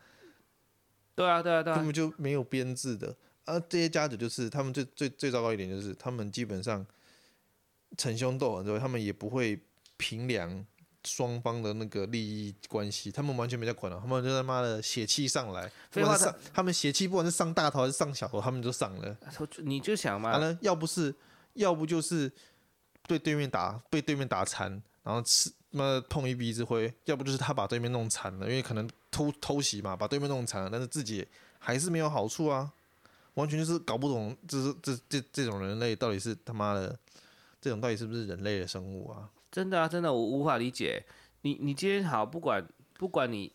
[1.13, 3.13] 对啊，对啊，对啊，根本就没有编制的。
[3.43, 6.88] 而、啊、这些加九就是他们最最最糟糕一点，就是他们基本上
[7.97, 9.59] 逞凶斗狠之后，他们也不会
[9.97, 10.65] 评量。
[11.04, 19.18] 双方的那个利益关系，他们完全没在管了，他们就他妈的血气上来，不管是上他们血气不管是上大头还是上小头，他们就上了。
[19.64, 21.14] 你就想嘛，完了，要不是，
[21.54, 22.32] 要不就是
[23.08, 31.28] 对对面打，被对面打残，然后吃那碰一鼻子灰，要不就是他把对面弄残了，因为可能偷偷袭嘛，把对面弄残了，但是自己
[31.60, 32.72] 还是没有好处啊，
[33.34, 36.97] 完全就是搞不懂，就是这这这种人类到底是他妈的，
[37.60, 39.30] 这种到底是不是人类的生物啊？
[39.52, 41.04] 真的啊，真的，我无法理解。
[41.41, 42.66] 你你今天好，不管
[42.97, 43.52] 不管你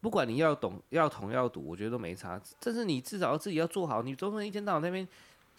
[0.00, 2.40] 不管你要懂要统要独，我觉得都没差。
[2.60, 5.06] 但是你至少要自己要做好，你总不能一天到晚那边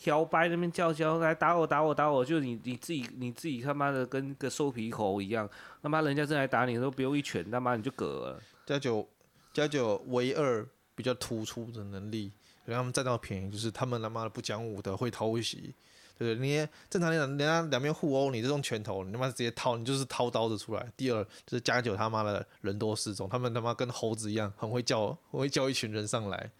[0.05, 5.47] 摇摆那边叫嚣来打我打我打我，就你你自己你自己他妈的跟个瘦皮猴一样，
[5.83, 8.41] 他妈人家正来打你的时候，不用一拳，他妈你就嗝了。
[8.65, 9.05] 加九
[9.53, 10.65] 加九唯二
[10.95, 12.31] 比较突出的能力，
[12.63, 15.75] 让他们占到便宜，就是他们他妈的不讲武德会偷袭，
[16.19, 16.47] 对不对？
[16.47, 20.85] 你正常来讲，人家两边互殴，你这种拳头，你他妈直接掏，你就是掏刀子出来。
[20.95, 26.51] 第二就是加九他妈的人多势众，他们他妈跟猴子一样，很会叫，很会叫一群人上来，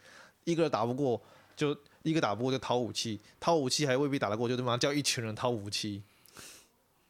[0.45, 1.21] 一个打不过
[1.55, 1.77] 就。
[2.03, 6.01] 一个打不过就掏武器，掏武器还未必打得过，就他妈叫一群人掏武器。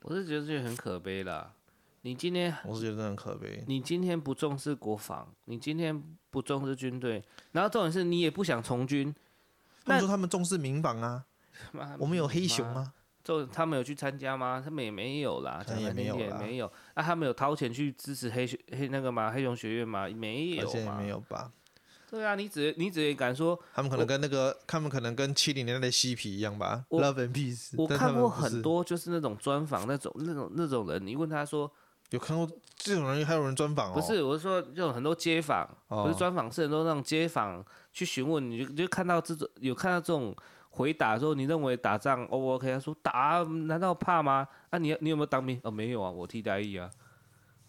[0.01, 1.53] 我是觉得这很可悲啦。
[2.01, 3.63] 你今天我是觉得很可悲。
[3.67, 9.13] 你今天不重视国防，你今天不重视军队，然后重点是你也不想从军。
[9.85, 11.23] 他们说他们重视民防啊。
[11.99, 12.93] 我们有黑熊吗？
[13.23, 14.61] 就他们有去参加吗？
[14.63, 16.71] 他们也没有啦，讲难听点也没有。
[16.95, 19.29] 那、啊、他们有掏钱去支持黑黑那个吗？
[19.29, 20.07] 黑熊学院吗？
[20.07, 21.51] 没有，也没有吧。
[22.09, 26.83] 对啊，你只你只敢说他们可能跟那个，他们可能跟七零年代的嬉皮一样吧。
[26.89, 27.75] Love and Peace。
[27.77, 31.71] 我看过很多，就是那种专访那种那种那种人，你问他说，
[32.09, 33.93] 有看过这种人，还有人专访哦？
[33.93, 40.35] 不是，我是说，这种很多街访，不是专访，是很多那种街访去询问，你就就看到这种有看到这种
[40.69, 42.71] 回答说，你认为打仗 O 不 OK？
[42.71, 44.47] 他说打，难道怕吗？
[44.69, 45.59] 啊，你你有没有当兵？
[45.63, 46.89] 哦，没有啊，我替代役啊。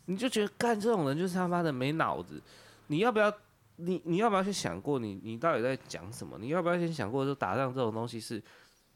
[0.06, 2.42] 你就觉得干这种人就是他妈的没脑子，
[2.88, 3.32] 你要不要？
[3.82, 6.36] 你你要不要去想过你你到底在讲什么？
[6.38, 8.42] 你要不要先想过说打仗这种东西是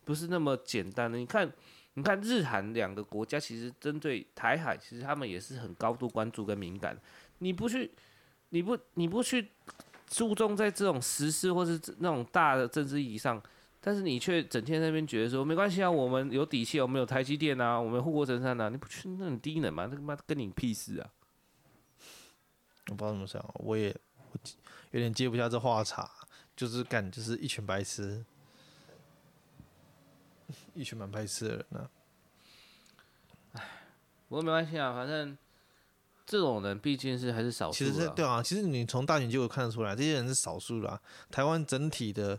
[0.04, 1.16] 不是那么简单的？
[1.16, 1.50] 你看，
[1.94, 6.94] 你看日韩两个国家其实针对台海，其实他们也是很高度关注跟敏感。
[7.38, 7.90] 你不去，
[8.50, 9.48] 你不你不去
[10.06, 13.42] 注重在这种时事或是那种大的政治意义上，
[13.86, 19.86] 但是你却整天在那边觉得说没关系啊，我们有底气，我们有台积电啊，我们护国神山啊，你不去那很低能吗？
[19.90, 21.10] 那他妈跟你屁事啊！
[22.88, 23.94] 我不知道怎么想，我也。
[24.90, 26.08] 有点接不下这话茬，
[26.56, 28.24] 就是干，就是一群白痴，
[30.74, 31.90] 一群蛮白痴的人呢、啊。
[33.52, 33.62] 唉，
[34.28, 35.36] 不过没关系啊，反正
[36.26, 37.84] 这种人毕竟是还是少数。
[37.84, 41.00] 其实对啊，其实你从大选结果看得出来，这些人是少数啦。
[41.30, 42.38] 台湾整体的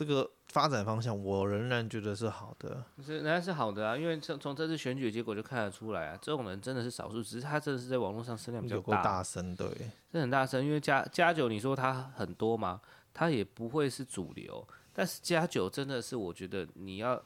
[0.00, 2.82] 这个发展方向，我仍然觉得是好的。
[3.04, 8.96] 是仍然是好的啊，因为从从这次选举结果就看得出来啊，这种人真的是少数，只是他真的是在网络上声量比较大。
[8.96, 9.68] 有大声，对。
[10.10, 12.80] 是很大声，因为加加九，你说他很多吗？
[13.12, 17.22] 他也不会是主流，但是加九真的是，我觉得你要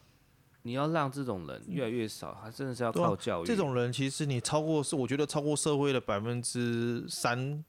[0.62, 3.46] 你要让这种人越来越少，他真的是要靠教育。
[3.46, 7.64] 这种人其实你超过是，我觉得超过社会的百分之三，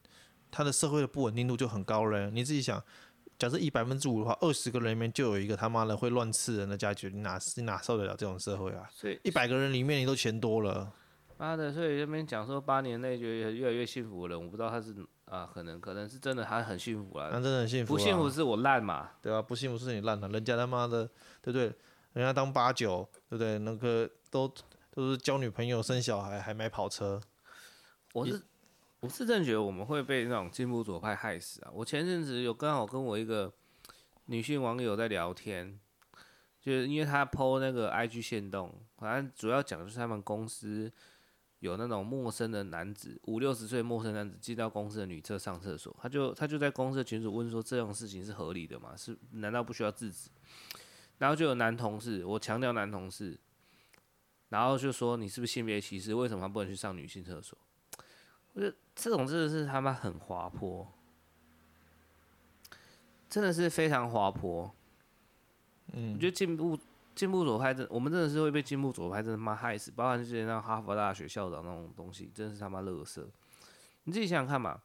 [0.50, 2.32] 他的社会的不稳定度就很高了。
[2.32, 2.84] 你自己想，
[3.38, 8.88] 假设以百分之五的话，二十个人里面就有一个他妈的会乱刺人的家具，你哪你哪受得了这种社会啊？
[8.92, 10.92] 所以一百个人里面你都钱多了。
[11.38, 17.28] 妈的，所以这边讲说八年内觉得越来越幸福的人，我不知道他是啊，可能可能是真的，他很幸福啊。
[17.30, 17.98] 那真的很幸福，啊。
[17.98, 19.10] 不幸福是我烂嘛？
[19.22, 21.06] 对啊，不幸福是你烂了，人家他妈的，
[21.42, 21.66] 对不对？
[22.14, 23.60] 人家当八九，对不对？
[23.60, 24.50] 那个都
[24.92, 27.20] 都是交女朋友、生小孩，还买跑车。
[28.14, 28.42] 我是
[29.00, 31.72] 我是真觉得我们会被那种进步左派害死啊！
[31.74, 33.54] 我前阵子有刚好跟我一个
[34.26, 35.80] 女性网友在聊天，
[36.60, 40.92] 就是因为他 PO 那个 IG 限动，反正主要讲的就是他们公司。
[41.60, 48.94] 有那种陌生的男子，五六十岁陌生男子进到公司的女厕上厕所，他就他就在公司的群组问说：“这种事情是合理的吗？
[48.96, 50.30] 是难道不需要制止？”
[51.18, 53.40] 然后就有男同事，我强调男同事，
[54.50, 56.14] 然后就说：“你是不是性别歧视？
[56.14, 57.58] 为什么他不能去上女性厕所？”
[58.56, 60.92] 我觉得这种真的是他妈很滑坡，
[63.30, 64.74] 真的是非常滑坡。
[65.94, 66.78] 嗯，我觉得进步。
[67.16, 73.26] 进步左派真，我们真的是会被进步左派真的妈害死，包含之前那哈佛大学校长那种东西，真的是他妈乐色。
[74.04, 74.82] 你自己想想看嘛，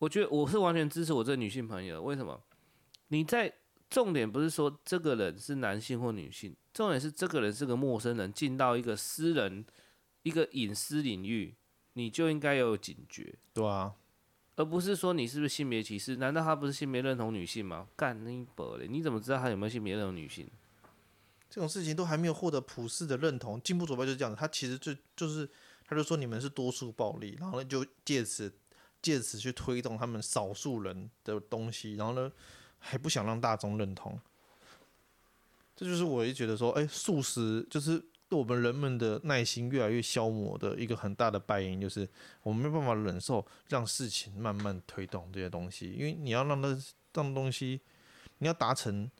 [0.00, 2.02] 我觉得我是完全支持我这女性朋友。
[2.02, 2.38] 为什么？
[3.08, 3.50] 你在
[3.88, 9.64] 重点不是说这个人是男性或女性，重点是这个人是个陌生人进到一个私人、
[10.22, 11.56] 一个隐私领域，
[11.94, 13.34] 你就应该要有警觉。
[13.52, 13.94] 对啊，
[14.56, 16.16] 而不是说你是不是性别歧视？
[16.16, 17.88] 难道他不是性别认同女性吗？
[17.96, 18.86] 干你伯嘞！
[18.88, 20.48] 你怎么知道他有没有性别认同女性？
[21.48, 24.36] 这种事情都还没有获得普世的认同，进步左派就是这样的。
[24.36, 25.48] 他其实就就是，
[25.84, 28.52] 他就说你们是多数暴力，然后呢就借此
[29.02, 32.30] 借此去推动他们少数人的东西，然后呢
[32.78, 34.20] 还不想让大众认同。
[35.74, 38.00] 这就是我也觉得说，哎，素食就是
[38.38, 42.08] 我们人们的耐心越来越消磨的一个很大的败因，就是
[42.42, 46.68] 我们没办法忍受让事情慢慢推动这些东西，因为你要让它
[47.12, 47.80] 让东西，
[48.38, 49.10] 你要达成。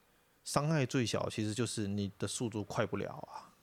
[0.43, 3.53] 伤害最小，其实就是你的速度快不了啊。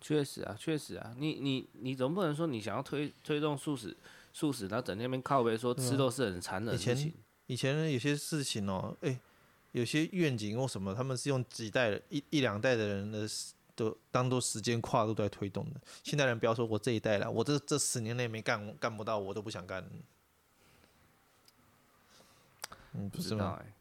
[0.00, 3.94] 确实啊，确实啊，你你你总不能说你想要推推动素食
[4.32, 7.12] 素食，然后整天那边靠背说吃肉是很残忍的事情。
[7.46, 9.20] 以前以前有些事情哦，诶、欸，
[9.72, 13.26] 有些愿景或什么，他们是用几代一一两代的人的
[13.80, 15.80] 都当做时间跨度在推动的。
[16.04, 19.88] 现代人不要说我这一代了，我这这十年内没干干不到，我都不想干。
[22.92, 23.58] 嗯，不是吗？
[23.58, 23.72] 欸、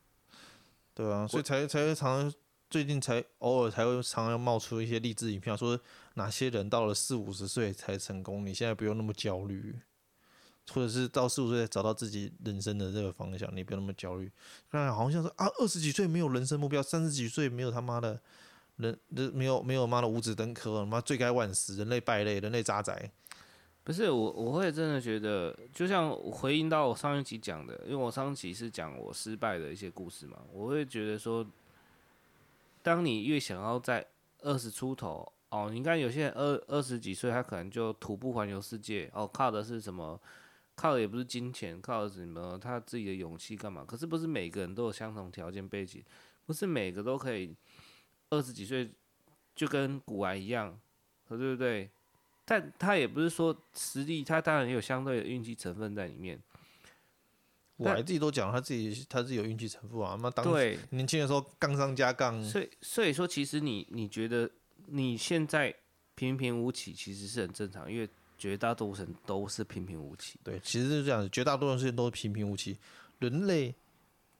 [0.93, 2.34] 对啊，所以才才会常常
[2.70, 5.78] 最近才偶尔才会常常冒出一些励志影片，说
[6.14, 9.80] 哪些人到了四五十岁才成功，你现在不用那么焦虑。
[10.72, 14.32] 或者是到四五岁找到自己人生的这个方向，你不要那么焦虑。
[14.70, 18.22] 看好像说啊，二十几岁没有人生目标，三十几岁没有他妈的
[18.80, 23.12] 人，人没有没有妈的五子登科，妈罪该万死，人类败类，人类渣仔。
[23.84, 31.46] 不是我，我会真的觉得，就像回应到我上一集讲的，因为我上一集是讲我失败的一些故事嘛，我会觉得说，
[32.84, 34.06] 当你越想要在
[34.42, 40.20] 二十出头哦，你看有些人二二十几岁，他可能就徒步环游世界哦，靠的是什么？
[40.76, 42.58] 靠的也不是金钱，靠的是什么？
[42.58, 43.84] 他自己的勇气干嘛？
[43.84, 46.04] 可是不是每个人都有相同条件背景，
[46.46, 47.56] 不是每个都可以
[48.30, 48.90] 二十几岁
[49.56, 50.80] 就跟古玩一样，
[51.28, 51.90] 对不对？
[52.46, 56.40] 但他也不是说实力，他当然也有相对的运气成分在里面。
[57.78, 62.44] 我还自己都讲他自己他是有运气成分啊，那当对年轻的时候杠上加杠。
[62.44, 64.50] 所以所以说，其实你你觉得
[64.88, 65.74] 你现在
[66.16, 68.10] 平平无奇，其实是很正常，因为。
[68.40, 70.40] 绝大多数人都是平平无奇。
[70.42, 72.78] 对，其实是这样子，绝大多数人都是平平无奇。
[73.18, 73.76] 人类，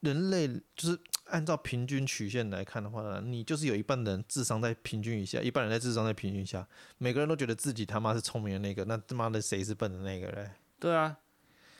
[0.00, 0.98] 人类就是
[1.30, 6.66] 按照平均曲线来看的话呢，你就是有一半人智商在平均以下，一半人在智商在平均以下。
[6.98, 10.50] 每个人都觉得自己他妈是聪明的那个，那他妈的谁是笨的那个嘞？
[10.78, 11.16] 对啊，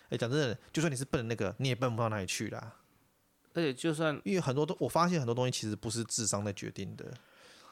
[0.04, 2.76] 哎、欸，讲真的，就算你是笨的那个，你也笨不到哪里去啦。
[3.52, 7.12] 而且就算因为很多东，我发现很多东西其实不是智商在决定的。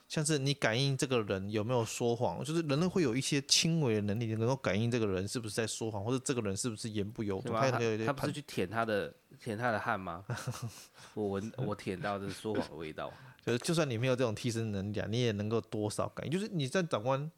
[0.08, 7.52] 像是你感应这个人有没有说谎，就是人类会有一些轻微的能力，能够感应这个人是不是在说谎，或者这个人是不是言不由衷。
[7.52, 7.70] 他
[8.06, 10.24] 他不是去舔他的舔他的汗吗？
[11.12, 13.12] 我闻我舔到的是说谎的味道。
[13.44, 16.32] 就是就算你没有这种替身能力，你也能够多少感应。
[16.32, 17.30] 就是你在长官，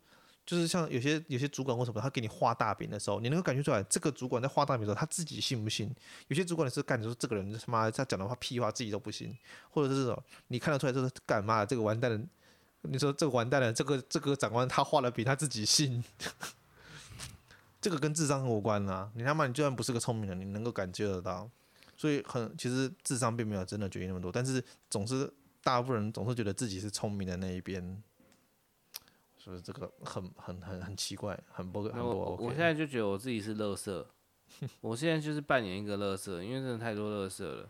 [0.47, 5.93] 就是像有些有些主管或什么，他给你画大饼的时候，你能够感觉出来，这个主管在画大饼的时候，他自己信不信？
[6.29, 9.37] 有些主管你是干的说这个人他妈他讲的话屁话自己都不信，
[9.71, 12.21] 或者是这种你看得出来就是干嘛这个完蛋的。
[12.83, 16.03] 你说这个完蛋了，这个这个长官他画的比他自己信，
[17.78, 19.11] 这个跟智商无关啊！
[19.14, 21.49] 你他妈你就算不是个聪明人，你能够感觉得到，
[21.95, 25.31] 所以很其实智商并没有真的决定那么多，但是总是
[25.62, 28.03] 大部分人总是觉得自己是聪明的那一边，
[29.37, 32.45] 所以这个很很很很奇怪，很 不很不 OK。
[32.45, 34.09] 我现在就觉得我自己是乐色，
[34.81, 37.68] 我现在就是扮演一个乐色，因为真的太多乐色了。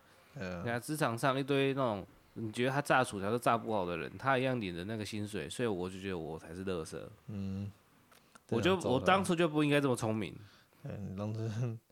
[0.63, 2.07] 你看职场上一堆那种。
[2.35, 7.11] 你觉得他炸薯条都炸不好的人，他一样领着那个薪水，所以我就觉得我才是乐色。
[7.27, 7.71] 嗯，
[8.49, 10.35] 我就我当初就不应该这么聪明。
[10.85, 11.41] 嗯，当初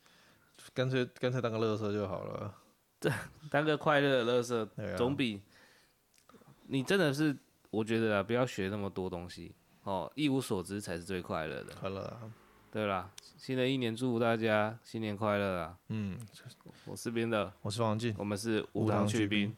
[0.72, 2.55] 干脆干脆当个乐色就好了。
[3.01, 3.11] 这
[3.51, 5.41] 当个快乐的乐色，总比
[6.66, 7.36] 你真的是，
[7.70, 11.74] 我觉得啊，不要学那么多东西哦，一无所知才是最快乐的。
[11.80, 12.32] 快乐啊！
[12.70, 15.78] 对啦，新的一年祝福大家新年快乐啊！
[15.89, 16.18] 嗯，
[16.86, 19.55] 我是边的，我是王进，我们是无糖去冰。